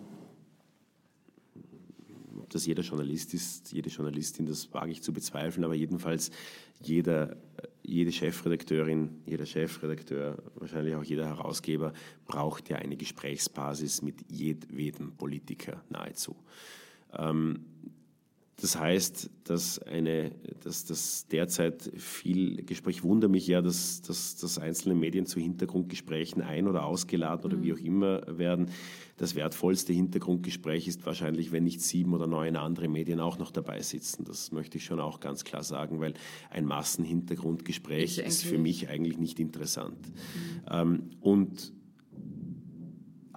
[2.35, 6.31] ob jeder Journalist ist, jede Journalistin, das wage ich zu bezweifeln, aber jedenfalls
[6.81, 7.37] jeder,
[7.83, 11.93] jede Chefredakteurin, jeder Chefredakteur, wahrscheinlich auch jeder Herausgeber
[12.25, 16.35] braucht ja eine Gesprächsbasis mit jedwedem Politiker nahezu.
[17.13, 17.65] Ähm,
[18.59, 20.31] das heißt, dass, eine,
[20.63, 26.41] dass das derzeit viel Gespräch, wundere mich ja, dass, dass, dass einzelne Medien zu Hintergrundgesprächen
[26.41, 27.63] ein- oder ausgeladen oder mhm.
[27.63, 28.71] wie auch immer werden.
[29.17, 33.79] Das wertvollste Hintergrundgespräch ist wahrscheinlich, wenn nicht sieben oder neun andere Medien auch noch dabei
[33.81, 34.25] sitzen.
[34.25, 36.15] Das möchte ich schon auch ganz klar sagen, weil
[36.49, 39.99] ein Massenhintergrundgespräch ist, ist für mich eigentlich nicht interessant.
[40.07, 40.61] Mhm.
[40.71, 41.73] Ähm, und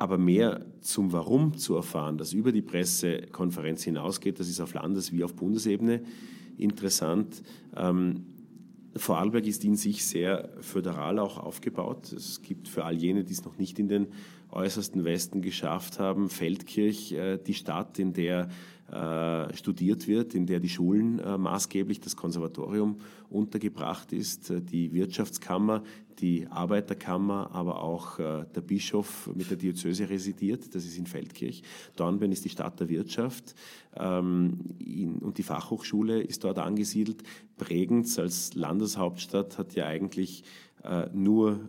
[0.01, 5.13] aber mehr zum Warum zu erfahren, das über die Pressekonferenz hinausgeht, das ist auf Landes-
[5.13, 6.01] wie auf Bundesebene
[6.57, 7.43] interessant.
[7.77, 8.25] Ähm,
[8.97, 12.13] Vorarlberg ist in sich sehr föderal auch aufgebaut.
[12.15, 14.07] Es gibt für all jene, die es noch nicht in den
[14.51, 18.49] äußersten Westen geschafft haben, Feldkirch, äh, die Stadt, in der
[18.91, 22.97] äh, studiert wird, in der die Schulen äh, maßgeblich das Konservatorium
[23.29, 25.85] untergebracht ist, die Wirtschaftskammer,
[26.21, 31.63] die Arbeiterkammer, aber auch der Bischof mit der Diözese residiert, das ist in Feldkirch.
[31.97, 33.55] Dornbirn ist die Stadt der Wirtschaft
[33.97, 34.61] ähm,
[35.21, 37.23] und die Fachhochschule ist dort angesiedelt.
[37.57, 40.45] Bregenz als Landeshauptstadt hat ja eigentlich
[41.13, 41.61] nur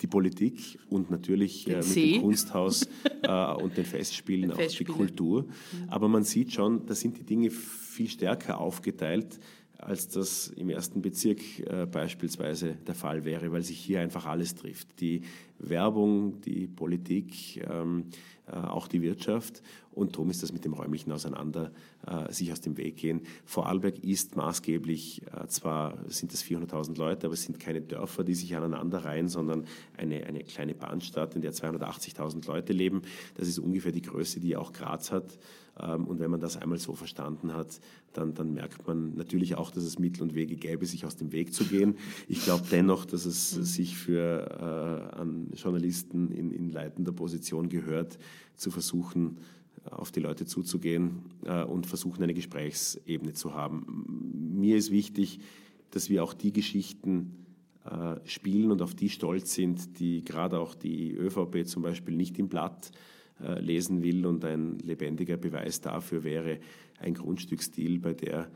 [0.00, 2.88] die Politik und natürlich äh, mit dem Kunsthaus
[3.22, 5.42] äh, und den Festspielen auch die Kultur.
[5.42, 5.88] Mhm.
[5.88, 9.38] Aber man sieht schon, da sind die Dinge viel stärker aufgeteilt,
[9.78, 14.54] als das im ersten Bezirk äh, beispielsweise der Fall wäre, weil sich hier einfach alles
[14.54, 15.00] trifft.
[15.00, 15.22] Die
[15.58, 18.04] Werbung, die Politik, ähm,
[18.46, 19.62] äh, auch die Wirtschaft.
[19.96, 21.72] Und darum ist das mit dem räumlichen Auseinander
[22.06, 23.22] äh, sich aus dem Weg gehen.
[23.46, 28.34] Vorarlberg ist maßgeblich, äh, zwar sind es 400.000 Leute, aber es sind keine Dörfer, die
[28.34, 29.64] sich aneinander reihen, sondern
[29.96, 33.02] eine, eine kleine Bahnstadt, in der 280.000 Leute leben.
[33.36, 35.38] Das ist ungefähr die Größe, die auch Graz hat.
[35.80, 37.80] Ähm, und wenn man das einmal so verstanden hat,
[38.12, 41.32] dann, dann merkt man natürlich auch, dass es Mittel und Wege gäbe, sich aus dem
[41.32, 41.96] Weg zu gehen.
[42.28, 48.18] Ich glaube dennoch, dass es sich für äh, an Journalisten in, in leitender Position gehört,
[48.56, 49.38] zu versuchen,
[49.90, 54.52] auf die Leute zuzugehen äh, und versuchen, eine Gesprächsebene zu haben.
[54.54, 55.40] Mir ist wichtig,
[55.90, 57.46] dass wir auch die Geschichten
[57.84, 62.38] äh, spielen und auf die stolz sind, die gerade auch die ÖVP zum Beispiel nicht
[62.38, 62.90] im Blatt
[63.40, 64.26] äh, lesen will.
[64.26, 66.58] Und ein lebendiger Beweis dafür wäre
[66.98, 68.50] ein Grundstücksdeal, bei der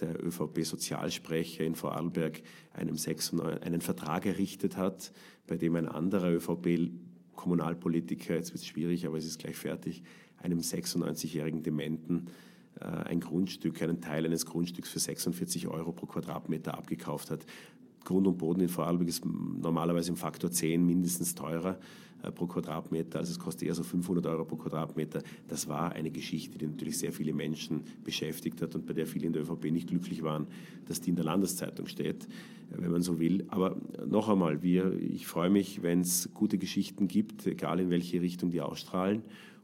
[0.00, 2.40] der ÖVP-Sozialsprecher in Vorarlberg
[2.72, 5.12] einem 96, einen Vertrag errichtet hat,
[5.46, 10.02] bei dem ein anderer ÖVP-Kommunalpolitiker, jetzt wird es schwierig, aber es ist gleich fertig,
[10.42, 12.26] einem 96-jährigen Dementen
[12.80, 17.44] äh, ein Grundstück, einen Teil eines Grundstücks für 46 Euro pro Quadratmeter abgekauft hat.
[18.04, 21.78] Grund und Boden in Vorarlberg ist normalerweise im Faktor 10 mindestens teurer
[22.22, 25.22] äh, pro Quadratmeter, also es kostet eher so 500 Euro pro Quadratmeter.
[25.48, 29.26] Das war eine Geschichte, die natürlich sehr viele Menschen beschäftigt hat und bei der viele
[29.26, 30.46] in der ÖVP nicht glücklich waren,
[30.86, 33.44] dass die in der Landeszeitung steht, äh, wenn man so will.
[33.48, 33.76] Aber
[34.06, 38.50] noch einmal, wir, ich freue mich, wenn es gute Geschichten gibt, egal in welche Richtung
[38.50, 39.22] die ausstrahlen.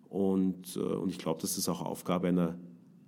[0.09, 2.57] Und, äh, und ich glaube, dass das auch Aufgabe einer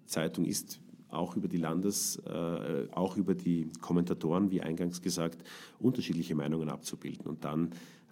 [0.06, 5.42] Zeitung ist, auch über die Landes, äh, auch über die Kommentatoren, wie eingangs gesagt,
[5.78, 7.26] unterschiedliche Meinungen abzubilden.
[7.26, 7.70] Und dann,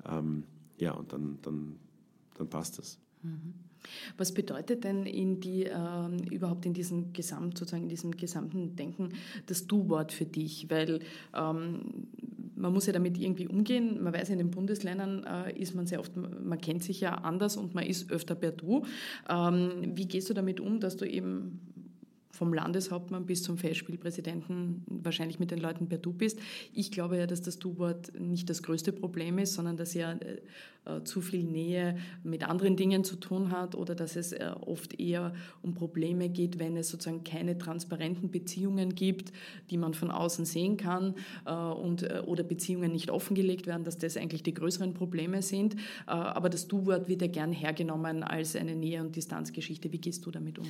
[0.08, 0.44] ähm,
[0.78, 1.76] ja, und dann, dann,
[2.34, 2.98] dann passt das.
[3.22, 3.54] Mhm.
[4.16, 9.10] Was bedeutet denn in die, äh, überhaupt in diesem Gesamt, sozusagen in diesem gesamten Denken
[9.46, 10.68] das Du-Wort für dich?
[10.68, 11.00] Weil
[11.34, 12.08] ähm,
[12.58, 14.02] man muss ja damit irgendwie umgehen.
[14.02, 17.56] Man weiß, in den Bundesländern äh, ist man sehr oft, man kennt sich ja anders
[17.56, 18.84] und man ist öfter per Du.
[19.28, 21.60] Ähm, wie gehst du damit um, dass du eben
[22.38, 26.38] vom Landeshauptmann bis zum Festspielpräsidenten wahrscheinlich mit den Leuten per Du bist.
[26.72, 30.38] Ich glaube ja, dass das Du-Wort nicht das größte Problem ist, sondern dass ja äh,
[30.84, 35.00] äh, zu viel Nähe mit anderen Dingen zu tun hat oder dass es äh, oft
[35.00, 39.32] eher um Probleme geht, wenn es sozusagen keine transparenten Beziehungen gibt,
[39.70, 43.98] die man von außen sehen kann äh, und, äh, oder Beziehungen nicht offengelegt werden, dass
[43.98, 45.74] das eigentlich die größeren Probleme sind.
[45.74, 49.90] Äh, aber das Du-Wort wird ja gern hergenommen als eine Nähe- und Distanzgeschichte.
[49.92, 50.68] Wie gehst du damit um?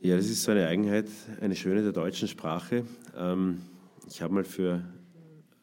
[0.00, 1.08] Ja, das ist so eine Eigenheit,
[1.40, 2.84] eine schöne der deutschen Sprache.
[3.16, 3.58] Ähm,
[4.08, 4.84] ich habe mal für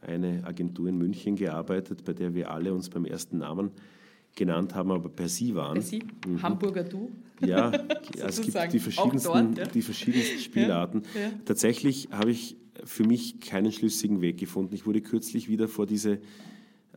[0.02, 3.72] eine Agentur in München gearbeitet, bei der wir alle uns beim ersten Namen
[4.36, 5.76] genannt haben, aber per Sie waren.
[5.76, 6.04] Per Sie?
[6.28, 6.44] Mhm.
[6.44, 7.12] Hamburger Du?
[7.40, 7.72] Ja,
[8.26, 9.66] es gibt die verschiedensten, dort, ja.
[9.68, 11.04] die verschiedensten Spielarten.
[11.16, 11.32] Ja, ja.
[11.46, 14.76] Tatsächlich habe ich für mich keinen schlüssigen Weg gefunden.
[14.76, 16.20] Ich wurde kürzlich wieder vor diese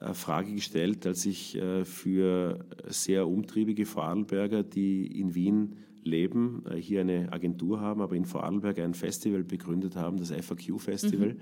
[0.00, 6.76] äh, Frage gestellt, als ich äh, für sehr umtriebige Vorarlberger, die in Wien leben, äh,
[6.76, 11.40] hier eine Agentur haben, aber in Vorarlberg ein Festival begründet haben, das FAQ-Festival, mhm.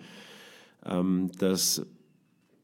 [0.84, 1.84] Ähm, das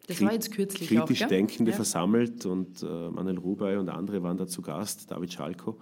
[0.07, 1.77] das kritisch auch, Denkende ja.
[1.77, 5.79] versammelt und äh, Manuel Rubey und andere waren da zu Gast, David Schalko.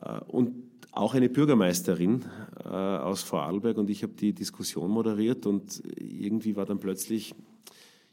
[0.00, 0.54] Äh, und
[0.90, 2.24] auch eine Bürgermeisterin
[2.64, 7.34] äh, aus Vorarlberg und ich habe die Diskussion moderiert und irgendwie war dann plötzlich,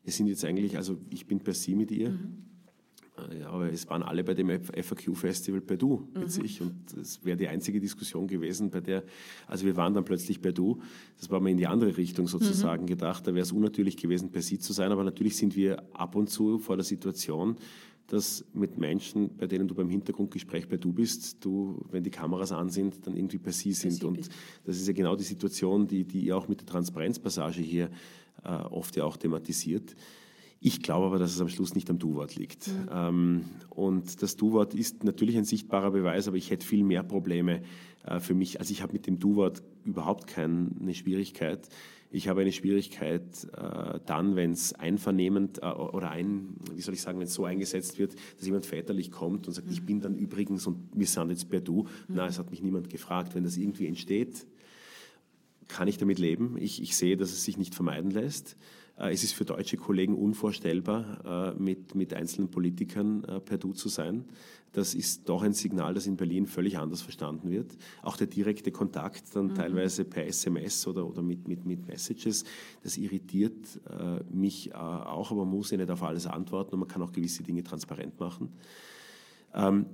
[0.03, 2.11] wir sind jetzt eigentlich, also ich bin per Sie mit ihr.
[2.11, 2.49] Mhm.
[3.45, 6.30] Aber es waren alle bei dem FAQ-Festival bei Du mit mhm.
[6.30, 9.03] sich und es wäre die einzige Diskussion gewesen, bei der,
[9.47, 10.82] also wir waren dann plötzlich bei Du.
[11.17, 12.88] Das war mal in die andere Richtung sozusagen mhm.
[12.88, 13.28] gedacht.
[13.28, 16.30] Da wäre es unnatürlich gewesen, bei Sie zu sein, aber natürlich sind wir ab und
[16.30, 17.55] zu vor der Situation,
[18.07, 22.51] dass mit Menschen, bei denen du beim Hintergrundgespräch bei Du bist, du, wenn die Kameras
[22.51, 24.03] an sind, dann irgendwie bei Sie sind.
[24.03, 24.30] Und
[24.65, 27.89] das ist ja genau die Situation, die, die ihr auch mit der Transparenzpassage hier
[28.43, 29.95] äh, oft ja auch thematisiert.
[30.62, 32.68] Ich glaube aber, dass es am Schluss nicht am Du-Wort liegt.
[32.68, 32.89] Mhm.
[32.91, 37.62] Ähm, und das Du-Wort ist natürlich ein sichtbarer Beweis, aber ich hätte viel mehr Probleme
[38.03, 38.60] äh, für mich.
[38.60, 41.70] Also ich habe mit dem Du-Wort überhaupt keine Schwierigkeit.
[42.12, 43.24] Ich habe eine Schwierigkeit
[43.55, 47.45] äh, dann, wenn es einvernehmend äh, oder ein, wie soll ich sagen, wenn es so
[47.45, 49.74] eingesetzt wird, dass jemand väterlich kommt und sagt, mhm.
[49.74, 51.84] ich bin dann übrigens und wir sind jetzt per Du.
[51.84, 52.16] Mhm.
[52.16, 53.36] Na, es hat mich niemand gefragt.
[53.36, 54.45] Wenn das irgendwie entsteht,
[55.68, 56.57] kann ich damit leben.
[56.57, 58.57] Ich, ich sehe, dass es sich nicht vermeiden lässt.
[59.00, 63.74] Äh, es ist für deutsche Kollegen unvorstellbar, äh, mit, mit einzelnen Politikern äh, per Du
[63.74, 64.26] zu sein.
[64.72, 67.76] Das ist doch ein Signal, das in Berlin völlig anders verstanden wird.
[68.04, 69.56] Auch der direkte Kontakt dann mhm.
[69.56, 72.43] teilweise per SMS oder, oder mit, mit, mit Messages,
[72.84, 73.82] das irritiert
[74.32, 77.41] mich auch, aber man muss ja nicht auf alles antworten und man kann auch gewisse
[77.41, 78.50] Dinge transparent machen.
[79.56, 79.88] Ähm,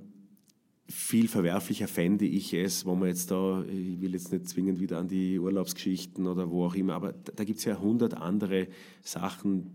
[0.88, 4.98] viel verwerflicher fände ich es, wo man jetzt da, ich will jetzt nicht zwingend wieder
[4.98, 8.68] an die Urlaubsgeschichten oder wo auch immer, aber da, gibt es ja hundert andere
[9.02, 9.74] Sachen,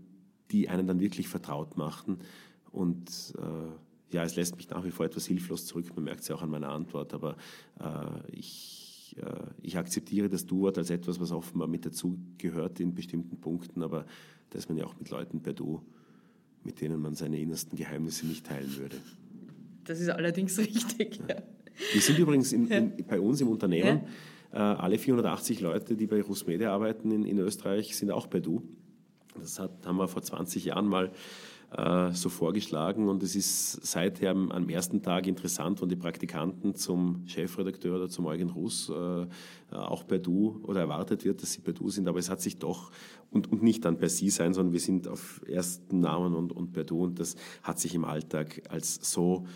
[0.50, 2.18] die einen dann wirklich vertraut machen.
[2.70, 6.28] Und äh, ja, es lässt mich nach wie vor etwas hilflos zurück, man merkt es
[6.28, 7.36] ja auch an meiner Antwort, aber
[7.78, 12.94] äh, ich, äh, ich akzeptiere das Du-Wort als etwas, was offenbar mit dazu gehört in
[12.94, 14.06] bestimmten Punkten, aber
[14.48, 15.82] da ist man ja auch mit Leuten per Du,
[16.64, 18.96] mit denen man seine innersten Geheimnisse nicht teilen würde.
[19.84, 21.20] Das ist allerdings richtig.
[21.28, 21.36] Ja.
[21.92, 24.02] Wir sind übrigens in, in, bei uns im Unternehmen,
[24.52, 28.62] äh, alle 480 Leute, die bei Rusmedia arbeiten in, in Österreich, sind auch bei Du.
[29.38, 31.10] Das hat, haben wir vor 20 Jahren mal
[31.76, 37.22] äh, so vorgeschlagen und es ist seither am ersten Tag interessant, wenn die Praktikanten zum
[37.26, 39.26] Chefredakteur oder zum Eugen Russ äh,
[39.74, 42.58] auch bei Du oder erwartet wird, dass sie bei Du sind, aber es hat sich
[42.58, 42.92] doch
[43.30, 46.72] und, und nicht dann per Sie sein, sondern wir sind auf ersten Namen und, und
[46.72, 49.46] per Du und das hat sich im Alltag als so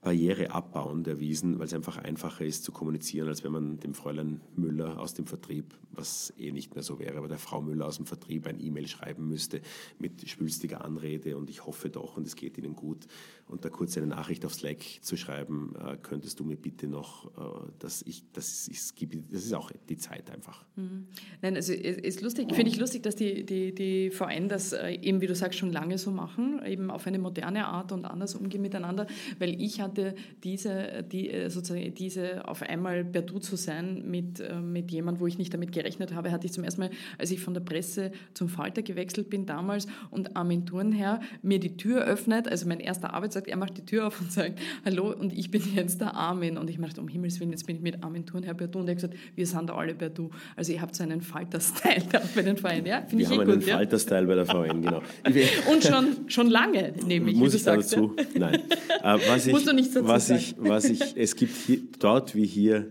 [0.00, 4.40] Barriere abbauend erwiesen, weil es einfach einfacher ist zu kommunizieren, als wenn man dem Fräulein
[4.54, 7.96] Müller aus dem Vertrieb, was eh nicht mehr so wäre, aber der Frau Müller aus
[7.96, 9.60] dem Vertrieb ein E-Mail schreiben müsste
[9.98, 13.06] mit schwülstiger Anrede und ich hoffe doch und es geht Ihnen gut
[13.48, 17.26] und da kurz eine Nachricht auf Slack zu schreiben, äh, könntest du mir bitte noch,
[17.36, 18.94] äh, dass ich, das ist,
[19.30, 20.64] das ist auch die Zeit einfach.
[20.74, 21.06] Mhm.
[21.42, 25.20] Nein, also ist lustig, finde ich lustig, dass die, die, die VN das äh, eben,
[25.20, 28.62] wie du sagst, schon lange so machen, eben auf eine moderne Art und anders umgehen
[28.62, 29.06] miteinander,
[29.38, 34.40] weil ich hatte diese, die, äh, sozusagen diese auf einmal per Du zu sein mit,
[34.40, 37.30] äh, mit jemandem, wo ich nicht damit gerechnet habe, hatte ich zum ersten Mal, als
[37.30, 42.04] ich von der Presse zum Falter gewechselt bin damals und Armin Thurnherr mir die Tür
[42.04, 45.50] öffnet, also mein erster Arbeitstag, er macht die Tür auf und sagt, hallo und ich
[45.50, 48.24] bin jetzt der Armin und ich machte, um Himmels Willen, jetzt bin ich mit Armin
[48.24, 50.30] Thurnherr per Du und er hat gesagt, wir sind alle per Du.
[50.56, 53.02] Also ihr habt so einen Falter-Style bei den Vereinen, ja?
[53.06, 53.76] Finde ich eh haben eh einen ja?
[53.76, 55.02] Falter-Style bei der VN, genau.
[55.70, 58.14] und schon, schon lange, nämlich, Muss ich da dazu?
[58.34, 58.54] Nein.
[59.02, 60.40] Äh, was ich, Musst du nicht dazu was sagen.
[60.40, 62.90] Ich, was ich, es gibt hier, dort wie hier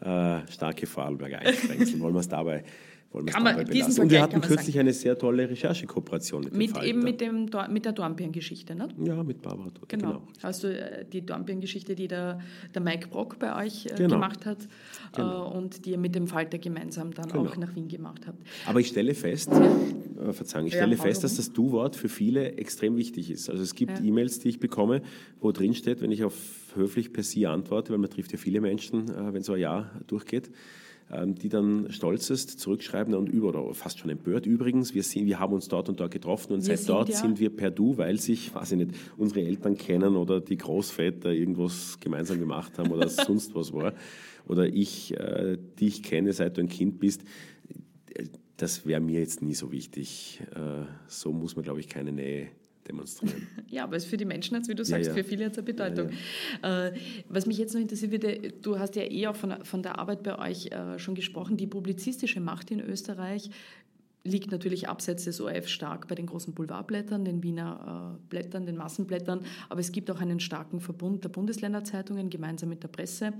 [0.00, 2.64] äh, starke Vorarlberger Einsprengseln, wollen wir es dabei
[3.12, 4.02] wollen wir es dabei belassen.
[4.02, 4.80] Und wir hatten kürzlich sagen.
[4.80, 8.88] eine sehr tolle Recherchekooperation mit, mit Eben mit, dem, mit der Dornbirn-Geschichte, ne?
[9.02, 9.88] Ja, mit Barbara Dornbirn.
[9.88, 10.12] Genau.
[10.12, 10.22] genau.
[10.42, 10.68] Also
[11.12, 12.40] die Dornbirn-Geschichte, die der,
[12.74, 14.14] der Mike Brock bei euch äh, genau.
[14.14, 14.58] gemacht hat
[15.14, 15.52] genau.
[15.52, 17.46] äh, und die ihr mit dem Falter gemeinsam dann genau.
[17.46, 18.38] auch nach Wien gemacht habt.
[18.66, 20.28] Aber ich stelle fest, ja.
[20.28, 23.48] äh, Verzeihung, ich stelle ja, fest, dass das Du-Wort für viele extrem wichtig ist.
[23.48, 24.04] Also es gibt ja.
[24.04, 25.02] E-Mails, die ich bekomme,
[25.40, 26.34] wo drin steht, wenn ich auf
[26.74, 29.90] höflich per Sie antworte, weil man trifft ja viele Menschen, äh, wenn so ein Jahr
[30.06, 30.50] durchgeht,
[31.10, 35.38] die dann stolz ist, zurückschreiben und über oder fast schon empört übrigens, wir, sind, wir
[35.38, 37.70] haben uns dort und dort getroffen und wir seit sind dort ja sind wir per
[37.70, 42.78] Du, weil sich, weiß ich nicht, unsere Eltern kennen oder die Großväter irgendwas gemeinsam gemacht
[42.78, 43.94] haben oder sonst was war
[44.46, 47.22] oder ich äh, dich kenne, seit du ein Kind bist.
[48.56, 50.42] Das wäre mir jetzt nie so wichtig.
[50.54, 52.48] Äh, so muss man, glaube ich, keine Nähe
[52.88, 53.46] demonstrieren.
[53.68, 55.22] Ja, aber es für die Menschen hat wie du sagst, ja, ja.
[55.22, 56.10] für viele hat es eine Bedeutung.
[56.62, 56.92] Ja, äh,
[57.28, 60.22] was mich jetzt noch interessiert würde, du hast ja eh auch von, von der Arbeit
[60.22, 63.50] bei euch äh, schon gesprochen, die publizistische Macht in Österreich
[64.24, 68.76] liegt natürlich abseits des ORF stark bei den großen Boulevardblättern, den Wiener äh, Blättern, den
[68.76, 73.32] Massenblättern, aber es gibt auch einen starken Verbund der Bundesländerzeitungen gemeinsam mit der Presse.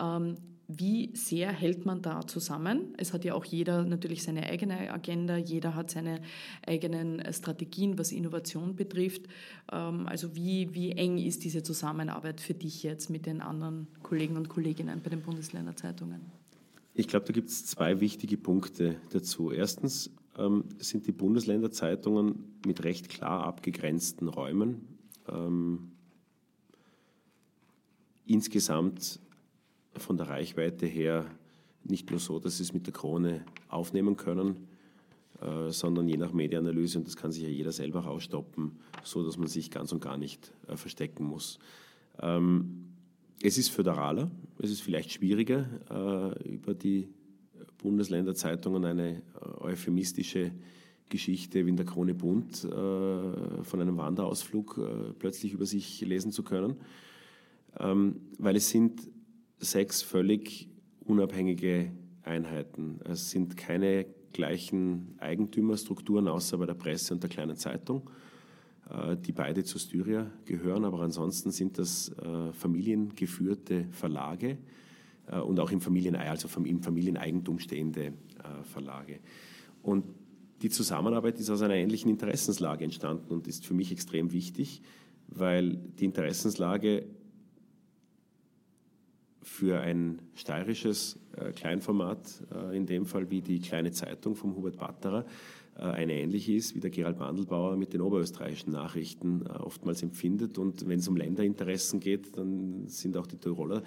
[0.00, 0.36] Ähm,
[0.78, 2.94] wie sehr hält man da zusammen?
[2.96, 6.20] Es hat ja auch jeder natürlich seine eigene Agenda, jeder hat seine
[6.66, 9.22] eigenen Strategien, was Innovation betrifft.
[9.70, 14.36] Ähm, also wie, wie eng ist diese Zusammenarbeit für dich jetzt mit den anderen Kollegen
[14.36, 16.20] und Kolleginnen bei den Bundesländerzeitungen?
[16.94, 19.50] Ich glaube, da gibt es zwei wichtige Punkte dazu.
[19.50, 24.98] Erstens ähm, sind die Bundesländerzeitungen mit recht klar abgegrenzten Räumen.
[25.28, 25.92] Ähm,
[28.26, 29.20] insgesamt
[29.96, 31.26] von der Reichweite her
[31.84, 34.68] nicht nur so, dass sie es mit der Krone aufnehmen können,
[35.40, 39.38] äh, sondern je nach Medienanalyse, und das kann sich ja jeder selber rausstoppen, so dass
[39.38, 41.58] man sich ganz und gar nicht äh, verstecken muss.
[42.20, 42.86] Ähm,
[43.42, 47.08] es ist föderaler, es ist vielleicht schwieriger, äh, über die
[47.78, 49.22] Bundesländerzeitungen eine
[49.58, 50.52] euphemistische
[51.08, 54.80] Geschichte wie in der Krone Bund äh, von einem Wanderausflug
[55.18, 56.76] plötzlich über sich lesen zu können,
[57.80, 59.00] ähm, weil es sind
[59.62, 60.68] sechs völlig
[61.04, 61.92] unabhängige
[62.24, 63.00] Einheiten.
[63.04, 68.10] Es sind keine gleichen Eigentümerstrukturen außer bei der Presse und der kleinen Zeitung,
[68.90, 74.58] äh, die beide zu Styria gehören, aber ansonsten sind das äh, familiengeführte Verlage
[75.26, 78.14] äh, und auch im, Familien, also im Familieneigentum stehende
[78.64, 79.20] Verlage.
[79.82, 80.04] Und
[80.62, 84.82] die Zusammenarbeit ist aus einer ähnlichen Interessenslage entstanden und ist für mich extrem wichtig,
[85.28, 87.06] weil die Interessenslage
[89.42, 94.78] für ein steirisches äh, Kleinformat, äh, in dem Fall wie die kleine Zeitung vom Hubert
[94.78, 95.24] Batterer,
[95.76, 100.58] äh, eine ähnliche ist, wie der Gerald Mandelbauer mit den oberösterreichischen Nachrichten äh, oftmals empfindet.
[100.58, 103.82] Und wenn es um Länderinteressen geht, dann sind auch die Tiroler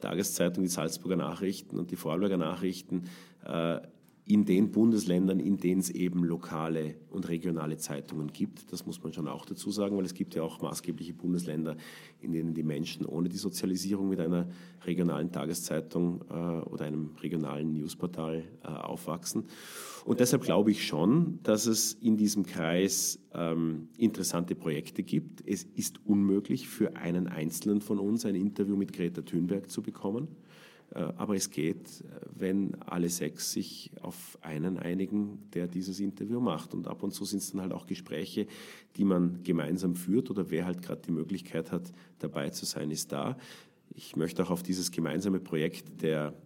[0.00, 3.04] Tageszeitung, die Salzburger Nachrichten und die Vorarlberger Nachrichten
[3.44, 3.78] äh,
[4.28, 8.72] in den Bundesländern, in denen es eben lokale und regionale Zeitungen gibt.
[8.72, 11.76] Das muss man schon auch dazu sagen, weil es gibt ja auch maßgebliche Bundesländer,
[12.20, 14.48] in denen die Menschen ohne die Sozialisierung mit einer
[14.84, 19.44] regionalen Tageszeitung äh, oder einem regionalen Newsportal äh, aufwachsen.
[20.04, 25.46] Und deshalb glaube ich schon, dass es in diesem Kreis ähm, interessante Projekte gibt.
[25.46, 30.26] Es ist unmöglich für einen Einzelnen von uns ein Interview mit Greta Thunberg zu bekommen.
[30.94, 36.74] Äh, aber es geht, wenn alle sechs sich auf einen einigen, der dieses Interview macht.
[36.74, 38.46] Und ab und zu sind es dann halt auch Gespräche,
[38.96, 43.12] die man gemeinsam führt oder wer halt gerade die Möglichkeit hat, dabei zu sein, ist
[43.12, 43.36] da.
[43.94, 46.45] Ich möchte auch auf dieses gemeinsame Projekt der äh,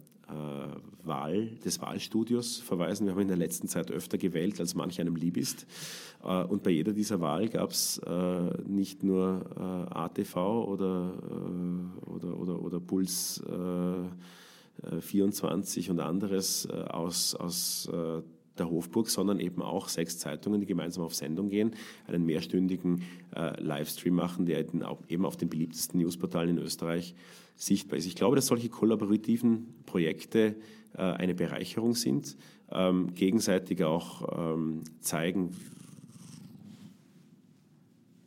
[1.02, 3.06] Wahl, des Wahlstudios verweisen.
[3.06, 5.66] Wir haben in der letzten Zeit öfter gewählt, als manch einem lieb ist.
[6.22, 12.10] Äh, und bei jeder dieser Wahl gab es äh, nicht nur äh, ATV oder, äh,
[12.10, 13.42] oder, oder, oder Puls
[15.00, 17.88] 24 äh, und anderes aus, aus
[18.60, 21.74] der Hofburg, sondern eben auch sechs Zeitungen, die gemeinsam auf Sendung gehen,
[22.06, 23.02] einen mehrstündigen
[23.34, 27.14] äh, Livestream machen, der eben auf den beliebtesten Newsportalen in Österreich
[27.60, 28.06] sichtbar ist.
[28.06, 30.56] Ich glaube, dass solche kollaborativen Projekte
[30.94, 32.36] äh, eine Bereicherung sind,
[32.70, 35.50] ähm, gegenseitig auch ähm, zeigen,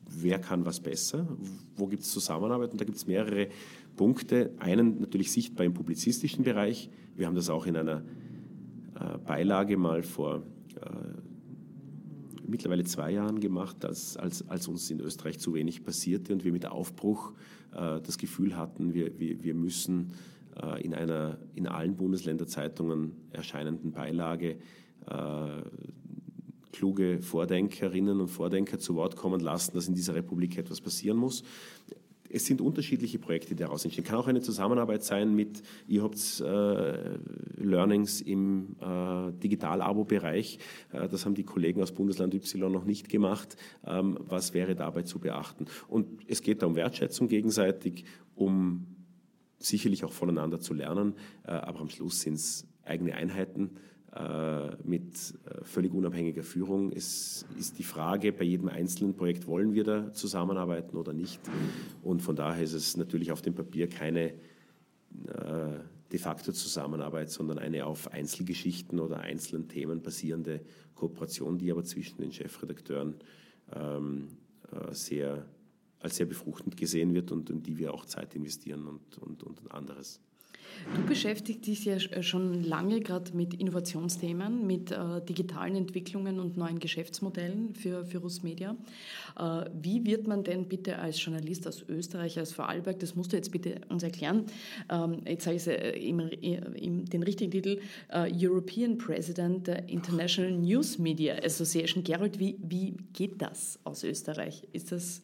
[0.05, 1.27] wer kann was besser,
[1.75, 3.47] wo gibt es Zusammenarbeit und da gibt es mehrere
[3.95, 4.51] Punkte.
[4.59, 6.91] Einen natürlich sichtbar im publizistischen Bereich.
[7.15, 8.03] Wir haben das auch in einer
[8.99, 10.43] äh, Beilage mal vor
[10.79, 10.89] äh,
[12.45, 16.51] mittlerweile zwei Jahren gemacht, als, als, als uns in Österreich zu wenig passierte und wir
[16.51, 17.34] mit Aufbruch
[17.74, 20.13] das Gefühl hatten, wir, wir, wir müssen
[20.61, 24.57] äh, in einer in allen Bundesländerzeitungen erscheinenden Beilage
[25.07, 25.61] äh,
[26.71, 31.43] kluge Vordenkerinnen und Vordenker zu Wort kommen lassen, dass in dieser Republik etwas passieren muss
[32.34, 34.03] es sind unterschiedliche Projekte, die daraus entstehen.
[34.03, 37.17] Kann auch eine Zusammenarbeit sein mit, ihr habt äh,
[37.57, 40.57] Learnings im äh, Digital-Abo-Bereich.
[40.91, 43.55] Äh, das haben die Kollegen aus Bundesland Y noch nicht gemacht.
[43.86, 45.67] Ähm, was wäre dabei zu beachten?
[45.88, 48.88] Und es geht da um Wertschätzung gegenseitig, um
[49.59, 51.13] sicherlich auch voneinander zu lernen,
[51.45, 53.77] äh, aber am Schluss sind es eigene Einheiten
[54.84, 56.91] mit äh, völlig unabhängiger Führung.
[56.91, 61.39] Es ist die Frage, bei jedem einzelnen Projekt wollen wir da zusammenarbeiten oder nicht.
[62.03, 64.34] Und von daher ist es natürlich auf dem Papier keine
[66.11, 70.61] de facto Zusammenarbeit, sondern eine auf Einzelgeschichten oder einzelnen Themen basierende
[70.95, 73.16] Kooperation, die aber zwischen den Chefredakteuren
[73.76, 74.30] ähm,
[74.91, 75.45] sehr
[76.03, 79.72] als sehr befruchtend gesehen wird und in die wir auch Zeit investieren und, und, und
[79.72, 80.20] anderes.
[80.95, 86.80] Du beschäftigst dich ja schon lange gerade mit Innovationsthemen, mit äh, digitalen Entwicklungen und neuen
[86.80, 88.76] Geschäftsmodellen für, für Russmedia.
[89.38, 93.38] Äh, wie wird man denn bitte als Journalist aus Österreich, aus Vorarlberg, das musst du
[93.38, 94.45] jetzt bitte uns erklären,
[94.89, 100.51] ähm, jetzt sage ich äh, im, im, den richtigen Titel, äh, European President der International
[100.51, 102.03] News Media Association.
[102.03, 104.68] Gerald, wie, wie geht das aus Österreich?
[104.74, 105.22] Ist das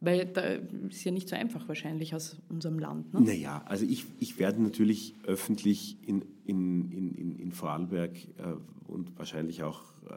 [0.00, 3.14] weil da ist ja nicht so einfach wahrscheinlich aus unserem Land.
[3.14, 3.20] Ne?
[3.22, 8.54] Naja, also ich, ich werde natürlich öffentlich in, in, in, in Vorarlberg äh,
[8.86, 10.14] und wahrscheinlich auch äh,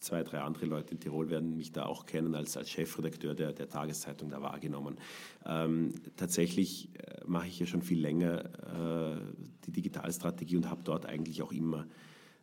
[0.00, 3.52] zwei, drei andere Leute in Tirol werden mich da auch kennen als, als Chefredakteur der,
[3.52, 4.96] der Tageszeitung da wahrgenommen.
[5.44, 9.20] Ähm, tatsächlich äh, mache ich ja schon viel länger äh,
[9.66, 11.86] die Digitalstrategie und habe dort eigentlich auch immer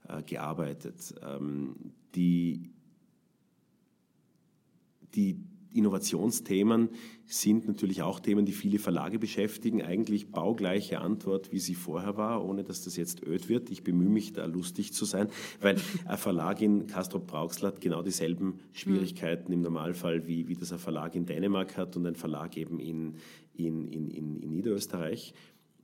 [0.07, 1.15] äh, gearbeitet.
[1.21, 1.75] Ähm,
[2.15, 2.69] die,
[5.15, 5.43] die
[5.73, 6.89] Innovationsthemen
[7.25, 9.81] sind natürlich auch Themen, die viele Verlage beschäftigen.
[9.81, 13.69] Eigentlich baugleiche Antwort, wie sie vorher war, ohne dass das jetzt öd wird.
[13.69, 15.29] Ich bemühe mich, da lustig zu sein,
[15.61, 20.71] weil ein Verlag in Castrop Brauxel hat genau dieselben Schwierigkeiten im Normalfall, wie, wie das
[20.71, 23.15] ein Verlag in Dänemark hat und ein Verlag eben in,
[23.53, 25.33] in, in, in Niederösterreich.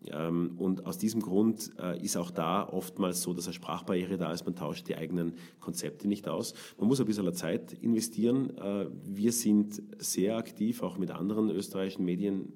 [0.08, 4.32] Ähm, und aus diesem Grund äh, ist auch da oftmals so, dass eine Sprachbarriere da
[4.32, 4.46] ist.
[4.46, 6.54] Man tauscht die eigenen Konzepte nicht aus.
[6.78, 8.58] Man muss ein bisschen Zeit investieren.
[8.58, 12.54] Äh, wir sind sehr aktiv, auch mit anderen österreichischen Medien,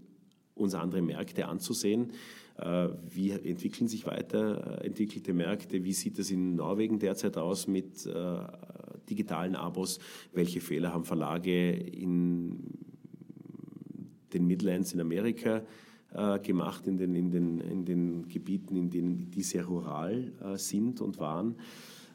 [0.55, 2.11] uns andere Märkte anzusehen.
[2.57, 5.83] Äh, wie entwickeln sich weiterentwickelte Märkte?
[5.83, 8.07] Wie sieht es in Norwegen derzeit aus mit
[9.09, 9.99] digitalen Abos?
[10.31, 12.57] Welche Fehler haben Verlage in
[14.33, 15.63] den Midlands in Amerika?
[16.13, 20.57] Äh, gemacht in den, in, den, in den Gebieten, in denen die sehr rural äh,
[20.57, 21.55] sind und waren.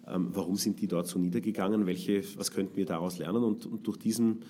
[0.06, 1.86] Ähm, warum sind die dort so niedergegangen?
[1.86, 3.42] Welche, was könnten wir daraus lernen?
[3.44, 4.40] Und, und durch diesen,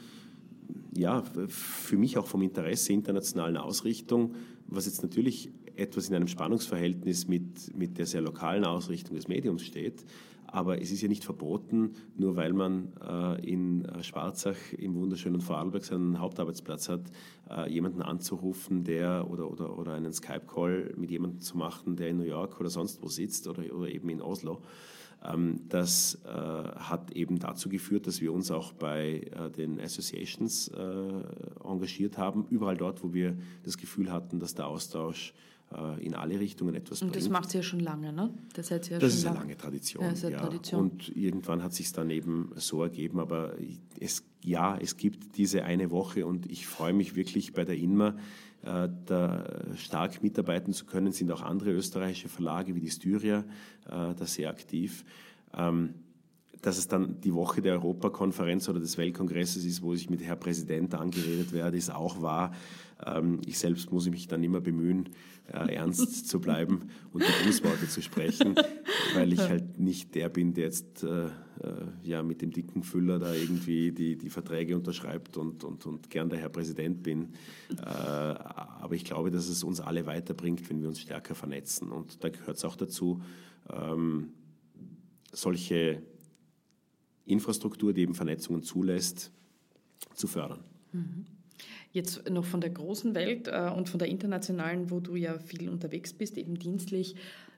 [0.96, 4.34] ja, für mich auch vom Interesse internationalen Ausrichtung,
[4.66, 9.62] was jetzt natürlich etwas in einem Spannungsverhältnis mit, mit der sehr lokalen Ausrichtung des Mediums
[9.62, 10.04] steht,
[10.50, 15.40] aber es ist ja nicht verboten, nur weil man äh, in äh, Schwarzach im wunderschönen
[15.40, 17.02] Vorarlberg seinen Hauptarbeitsplatz hat,
[17.50, 22.16] äh, jemanden anzurufen, der oder, oder, oder einen Skype-Call mit jemandem zu machen, der in
[22.16, 24.62] New York oder sonst wo sitzt oder, oder eben in Oslo.
[25.22, 30.68] Ähm, das äh, hat eben dazu geführt, dass wir uns auch bei äh, den Associations
[30.68, 35.34] äh, engagiert haben, überall dort, wo wir das Gefühl hatten, dass der Austausch
[36.00, 37.14] in alle Richtungen etwas bringt.
[37.14, 38.32] Und das macht sie ja schon lange, ne?
[38.54, 40.02] Das, ja das ist eine lange Tradition.
[40.02, 40.38] Ja, ja.
[40.38, 40.80] Tradition.
[40.80, 43.20] Und irgendwann hat sich dann eben so ergeben.
[43.20, 43.54] Aber
[44.00, 48.16] es, ja, es gibt diese eine Woche und ich freue mich wirklich bei der INMA,
[48.62, 49.44] äh, da
[49.76, 51.12] stark mitarbeiten zu können.
[51.12, 53.40] Sind auch andere österreichische Verlage wie die Styria
[53.86, 55.04] äh, da sehr aktiv.
[55.54, 55.94] Ähm,
[56.62, 60.36] dass es dann die Woche der Europakonferenz oder des Weltkongresses ist, wo ich mit Herr
[60.36, 62.52] Präsident angeredet werde, ist auch wahr.
[63.04, 65.08] Ähm, ich selbst muss mich dann immer bemühen,
[65.52, 68.54] äh, ernst zu bleiben und die Grußworte zu sprechen,
[69.14, 71.30] weil ich halt nicht der bin, der jetzt äh, äh,
[72.02, 76.28] ja mit dem dicken Füller da irgendwie die, die Verträge unterschreibt und, und, und gern
[76.28, 77.30] der Herr Präsident bin.
[77.78, 81.90] aber ich glaube, dass es uns alle weiterbringt, wenn wir uns stärker vernetzen.
[81.90, 83.20] Und da gehört es auch dazu,
[83.70, 84.32] ähm,
[85.32, 86.02] solche
[87.24, 89.30] Infrastruktur, die eben Vernetzungen zulässt,
[90.14, 90.64] zu fördern.
[90.92, 91.26] Mhm.
[91.92, 95.68] Jetzt noch von der großen Welt äh, und von der internationalen, wo du ja viel
[95.68, 97.16] unterwegs bist, eben dienstlich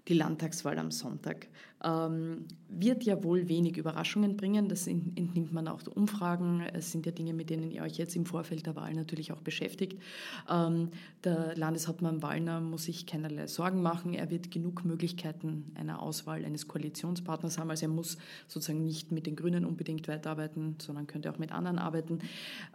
[0.09, 1.49] die Landtagswahl am Sonntag.
[1.83, 6.63] Ähm, wird ja wohl wenig Überraschungen bringen, das entnimmt man auch Umfragen.
[6.73, 9.41] Es sind ja Dinge, mit denen ihr euch jetzt im Vorfeld der Wahl natürlich auch
[9.41, 10.01] beschäftigt.
[10.49, 10.91] Ähm,
[11.25, 14.15] der Landeshauptmann Wallner muss sich keinerlei Sorgen machen.
[14.15, 17.71] Er wird genug Möglichkeiten einer Auswahl eines Koalitionspartners haben.
[17.71, 21.79] Also er muss sozusagen nicht mit den Grünen unbedingt weiterarbeiten, sondern könnte auch mit anderen
[21.79, 22.21] arbeiten.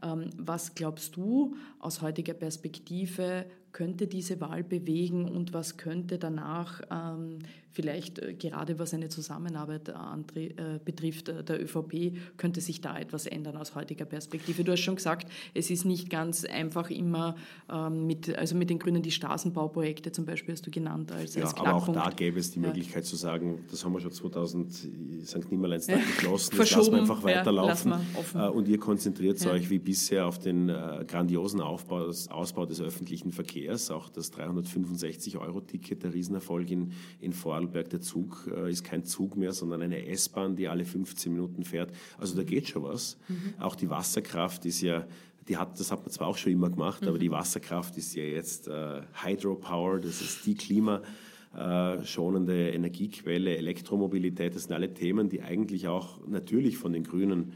[0.03, 3.45] Ähm, was glaubst du aus heutiger Perspektive,
[3.76, 7.39] könnte diese Wahl bewegen und was könnte danach ähm,
[7.72, 13.26] vielleicht äh, gerade was eine Zusammenarbeit äh, betrifft äh, der ÖVP, könnte sich da etwas
[13.26, 14.64] ändern aus heutiger Perspektive.
[14.64, 17.36] Du hast schon gesagt, es ist nicht ganz einfach immer
[17.72, 21.43] ähm, mit, also mit den Grünen die Straßenbauprojekte zum Beispiel hast du genannt als, ja,
[21.43, 22.68] als aber auch da gäbe es die ja.
[22.68, 25.52] Möglichkeit zu sagen, das haben wir schon 2000 St.
[25.52, 26.06] Nimmerleinstag ja.
[26.06, 27.93] beschlossen, das lassen wir einfach weiterlaufen
[28.34, 33.91] ja, und ihr konzentriert euch wie bisher auf den grandiosen Aufbau, Ausbau des öffentlichen Verkehrs,
[33.91, 39.36] auch das 365-Euro-Ticket, der Riesenerfolg in, in Vorarlberg Vorarlberg, der Zug äh, ist kein Zug
[39.36, 41.92] mehr, sondern eine S-Bahn, die alle 15 Minuten fährt.
[42.18, 43.18] Also da geht schon was.
[43.28, 43.54] Mhm.
[43.60, 45.06] Auch die Wasserkraft ist ja
[45.48, 47.10] die hat, das hat man zwar auch schon immer gemacht, mhm.
[47.10, 54.64] aber die Wasserkraft ist ja jetzt äh, Hydropower, das ist die klimaschonende Energiequelle, Elektromobilität, das
[54.64, 57.54] sind alle Themen, die eigentlich auch natürlich von den Grünen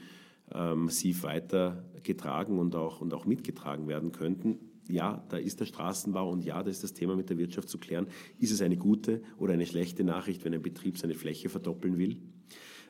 [0.53, 6.29] äh, massiv weitergetragen und auch, und auch mitgetragen werden könnten ja, da ist der Straßenbau
[6.31, 8.07] und ja, da ist das Thema mit der Wirtschaft zu klären.
[8.39, 12.17] Ist es eine gute oder eine schlechte Nachricht, wenn ein Betrieb seine Fläche verdoppeln will?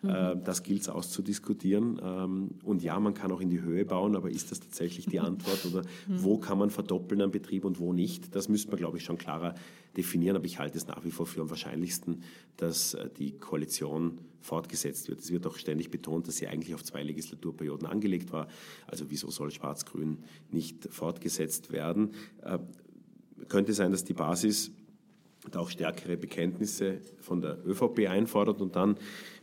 [0.01, 0.09] Mhm.
[0.09, 1.99] Äh, das gilt es auszudiskutieren.
[2.01, 5.19] Ähm, und ja, man kann auch in die Höhe bauen, aber ist das tatsächlich die
[5.19, 5.65] Antwort?
[5.65, 6.23] Oder mhm.
[6.23, 8.35] wo kann man verdoppeln am Betrieb und wo nicht?
[8.35, 9.55] Das müsste man, glaube ich, schon klarer
[9.97, 10.35] definieren.
[10.35, 12.23] Aber ich halte es nach wie vor für am wahrscheinlichsten,
[12.57, 15.19] dass äh, die Koalition fortgesetzt wird.
[15.19, 18.47] Es wird auch ständig betont, dass sie eigentlich auf zwei Legislaturperioden angelegt war.
[18.87, 20.19] Also wieso soll Schwarz-Grün
[20.51, 22.11] nicht fortgesetzt werden?
[22.41, 22.59] Äh,
[23.47, 24.71] könnte sein, dass die Basis
[25.51, 28.97] da auch stärkere Bekenntnisse von der ÖVP einfordert und dann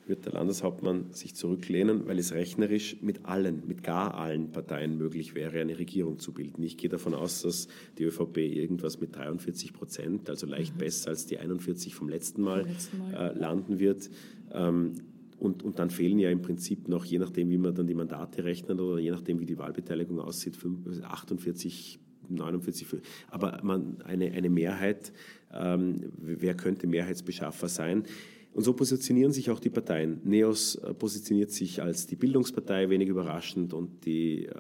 [0.07, 5.35] wird der Landeshauptmann sich zurücklehnen, weil es rechnerisch mit allen, mit gar allen Parteien möglich
[5.35, 6.63] wäre, eine Regierung zu bilden.
[6.63, 7.67] Ich gehe davon aus, dass
[7.99, 10.79] die ÖVP irgendwas mit 43 Prozent, also leicht mhm.
[10.79, 13.15] besser als die 41 vom letzten Mal, letzten Mal.
[13.15, 14.11] Äh, landen wird.
[14.53, 14.93] Ähm,
[15.39, 18.45] und, und dann fehlen ja im Prinzip noch, je nachdem, wie man dann die Mandate
[18.45, 20.57] rechnet oder je nachdem, wie die Wahlbeteiligung aussieht,
[21.03, 22.87] 48 49,
[23.31, 25.13] aber man, eine, eine Mehrheit,
[25.53, 28.05] ähm, wer könnte Mehrheitsbeschaffer sein?
[28.53, 30.21] Und so positionieren sich auch die Parteien.
[30.25, 34.55] NEOS äh, positioniert sich als die Bildungspartei, wenig überraschend, und die äh,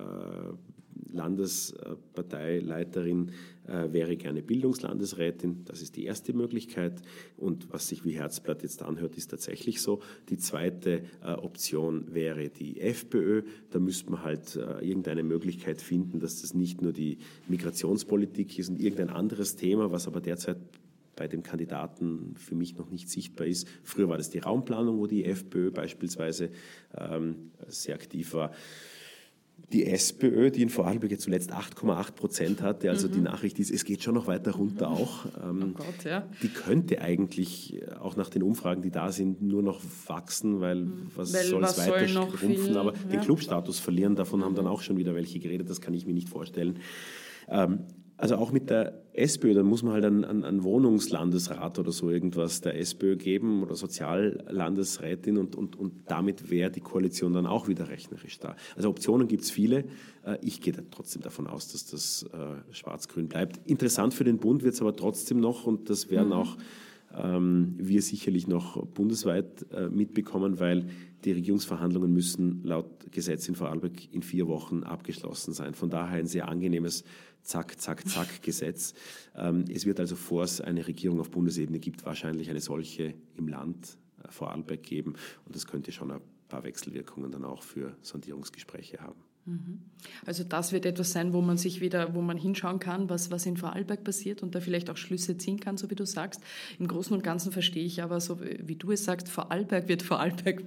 [1.12, 3.32] Landesparteileiterin
[3.66, 5.64] äh, wäre gerne Bildungslandesrätin.
[5.64, 7.02] Das ist die erste Möglichkeit.
[7.36, 10.00] Und was sich wie Herzblatt jetzt anhört, ist tatsächlich so.
[10.28, 13.42] Die zweite äh, Option wäre die FPÖ.
[13.70, 17.18] Da müsste man halt äh, irgendeine Möglichkeit finden, dass das nicht nur die
[17.48, 20.58] Migrationspolitik ist und irgendein anderes Thema, was aber derzeit
[21.16, 23.66] bei dem Kandidaten für mich noch nicht sichtbar ist.
[23.82, 26.50] Früher war das die Raumplanung, wo die FPÖ beispielsweise
[26.94, 28.52] ähm, sehr aktiv war.
[29.72, 33.12] Die SPÖ, die in Vorarlberg jetzt zuletzt 8,8 Prozent hatte, also mhm.
[33.12, 34.94] die Nachricht ist, es geht schon noch weiter runter mhm.
[34.94, 35.26] auch.
[35.42, 36.28] Ähm, oh Gott, ja.
[36.42, 41.10] Die könnte eigentlich auch nach den Umfragen, die da sind, nur noch wachsen, weil mhm.
[41.16, 42.98] was weil soll es weiter schrumpfen, aber ja.
[43.10, 46.14] den Clubstatus verlieren, davon haben dann auch schon wieder welche geredet, das kann ich mir
[46.14, 46.78] nicht vorstellen.
[47.48, 47.80] Ähm,
[48.18, 52.62] also auch mit der SPÖ, dann muss man halt einen, einen Wohnungslandesrat oder so irgendwas
[52.62, 57.88] der SPÖ geben oder Soziallandesrätin und, und, und damit wäre die Koalition dann auch wieder
[57.88, 58.56] rechnerisch da.
[58.74, 59.84] Also Optionen gibt's viele.
[60.24, 63.60] Äh, ich gehe trotzdem davon aus, dass das äh, schwarz-grün bleibt.
[63.68, 66.34] Interessant für den Bund wird's aber trotzdem noch und das werden mhm.
[66.34, 66.56] auch
[67.14, 70.86] ähm, wir sicherlich noch bundesweit äh, mitbekommen, weil
[71.24, 75.74] die Regierungsverhandlungen müssen laut Gesetz in Vorarlberg in vier Wochen abgeschlossen sein.
[75.74, 77.04] Von daher ein sehr angenehmes
[77.46, 78.92] Zack, Zack, Zack Gesetz.
[79.36, 83.48] Ähm, es wird also, vor es eine Regierung auf Bundesebene gibt, wahrscheinlich eine solche im
[83.48, 85.14] Land äh, Vorarlberg geben.
[85.44, 89.22] Und das könnte schon ein paar Wechselwirkungen dann auch für Sondierungsgespräche haben.
[89.46, 89.80] Mhm.
[90.24, 93.46] Also das wird etwas sein, wo man sich wieder, wo man hinschauen kann, was, was
[93.46, 96.40] in Vorarlberg passiert und da vielleicht auch Schlüsse ziehen kann, so wie du sagst.
[96.78, 100.64] Im Großen und Ganzen verstehe ich aber, so wie du es sagst, Vorarlberg wird Vorarlberg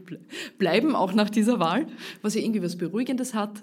[0.58, 1.88] bleiben, auch nach dieser Wahl,
[2.22, 3.62] was ja irgendwie was Beruhigendes hat.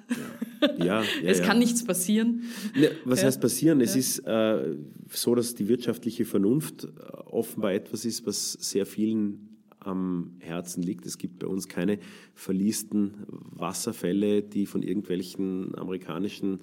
[0.78, 2.44] Ja, ja, ja Es kann nichts passieren.
[2.74, 3.80] Ne, was heißt passieren?
[3.80, 4.76] Es ist äh,
[5.10, 6.88] so, dass die wirtschaftliche Vernunft äh,
[7.26, 9.45] offenbar etwas ist, was sehr vielen
[9.86, 11.06] am Herzen liegt.
[11.06, 11.98] Es gibt bei uns keine
[12.34, 16.60] verliesten Wasserfälle, die von irgendwelchen amerikanischen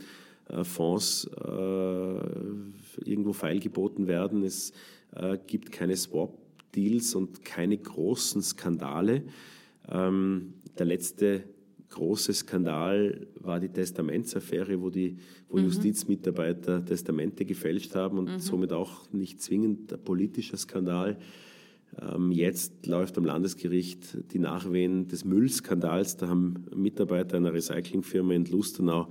[0.49, 1.49] äh, Fonds äh,
[3.05, 4.43] irgendwo feilgeboten werden.
[4.43, 4.73] Es
[5.15, 9.23] äh, gibt keine Swap-Deals und keine großen Skandale.
[9.89, 11.43] Ähm, der letzte
[11.89, 15.17] große Skandal war die Testamentsaffäre, wo die
[15.47, 15.65] wo mhm.
[15.65, 18.39] Justizmitarbeiter Testamente gefälscht haben und mhm.
[18.39, 21.17] somit auch nicht zwingend ein politischer Skandal.
[22.01, 26.17] Ähm, jetzt läuft am Landesgericht die Nachwehen des Müllskandals.
[26.17, 29.09] Da haben Mitarbeiter einer Recyclingfirma in Lustenau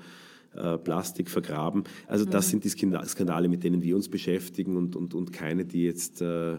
[0.54, 1.84] äh, Plastik vergraben.
[2.06, 2.60] Also das mhm.
[2.60, 6.58] sind die Skandale, mit denen wir uns beschäftigen und, und, und keine, die jetzt äh,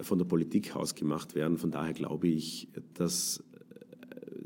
[0.00, 1.56] von der Politik ausgemacht werden.
[1.58, 3.42] Von daher glaube ich, dass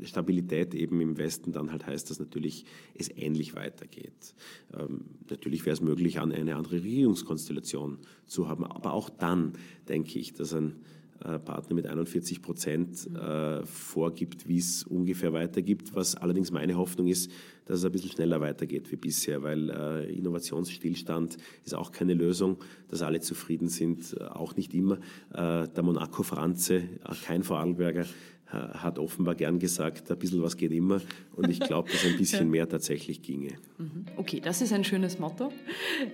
[0.05, 2.65] Stabilität eben im Westen, dann halt heißt das natürlich,
[2.95, 4.33] es ähnlich weitergeht.
[4.77, 9.53] Ähm, natürlich wäre es möglich, eine andere Regierungskonstellation zu haben, aber auch dann
[9.87, 10.73] denke ich, dass ein äh,
[11.19, 17.31] Partner mit 41 Prozent äh, vorgibt, wie es ungefähr weitergibt, was allerdings meine Hoffnung ist,
[17.65, 22.57] dass es ein bisschen schneller weitergeht wie bisher, weil äh, Innovationsstillstand ist auch keine Lösung,
[22.89, 24.95] dass alle zufrieden sind, äh, auch nicht immer.
[25.33, 26.87] Äh, der Monaco Franze, äh,
[27.23, 28.05] kein Vorarlberger,
[28.51, 30.99] hat offenbar gern gesagt, ein bisschen was geht immer.
[31.35, 33.51] Und ich glaube, dass ein bisschen mehr tatsächlich ginge.
[33.77, 34.05] Mhm.
[34.17, 35.53] Okay, das ist ein schönes Motto.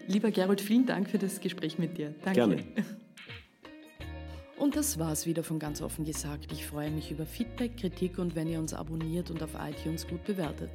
[0.09, 2.13] Lieber Gerold, vielen Dank für das Gespräch mit dir.
[2.25, 2.33] Danke.
[2.33, 2.65] Gerne.
[4.57, 6.51] Und das war's wieder von ganz offen gesagt.
[6.51, 10.23] Ich freue mich über Feedback, Kritik und wenn ihr uns abonniert und auf iTunes gut
[10.23, 10.69] bewertet.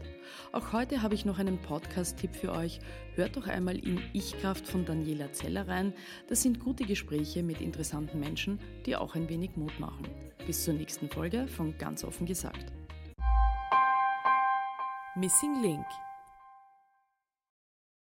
[0.53, 2.81] Auch heute habe ich noch einen Podcast-Tipp für euch.
[3.15, 5.95] Hört doch einmal in Ich-Kraft von Daniela Zeller rein.
[6.29, 10.07] Das sind gute Gespräche mit interessanten Menschen, die auch ein wenig Mut machen.
[10.47, 12.67] Bis zur nächsten Folge von ganz offen gesagt.
[15.17, 15.87] Missing Link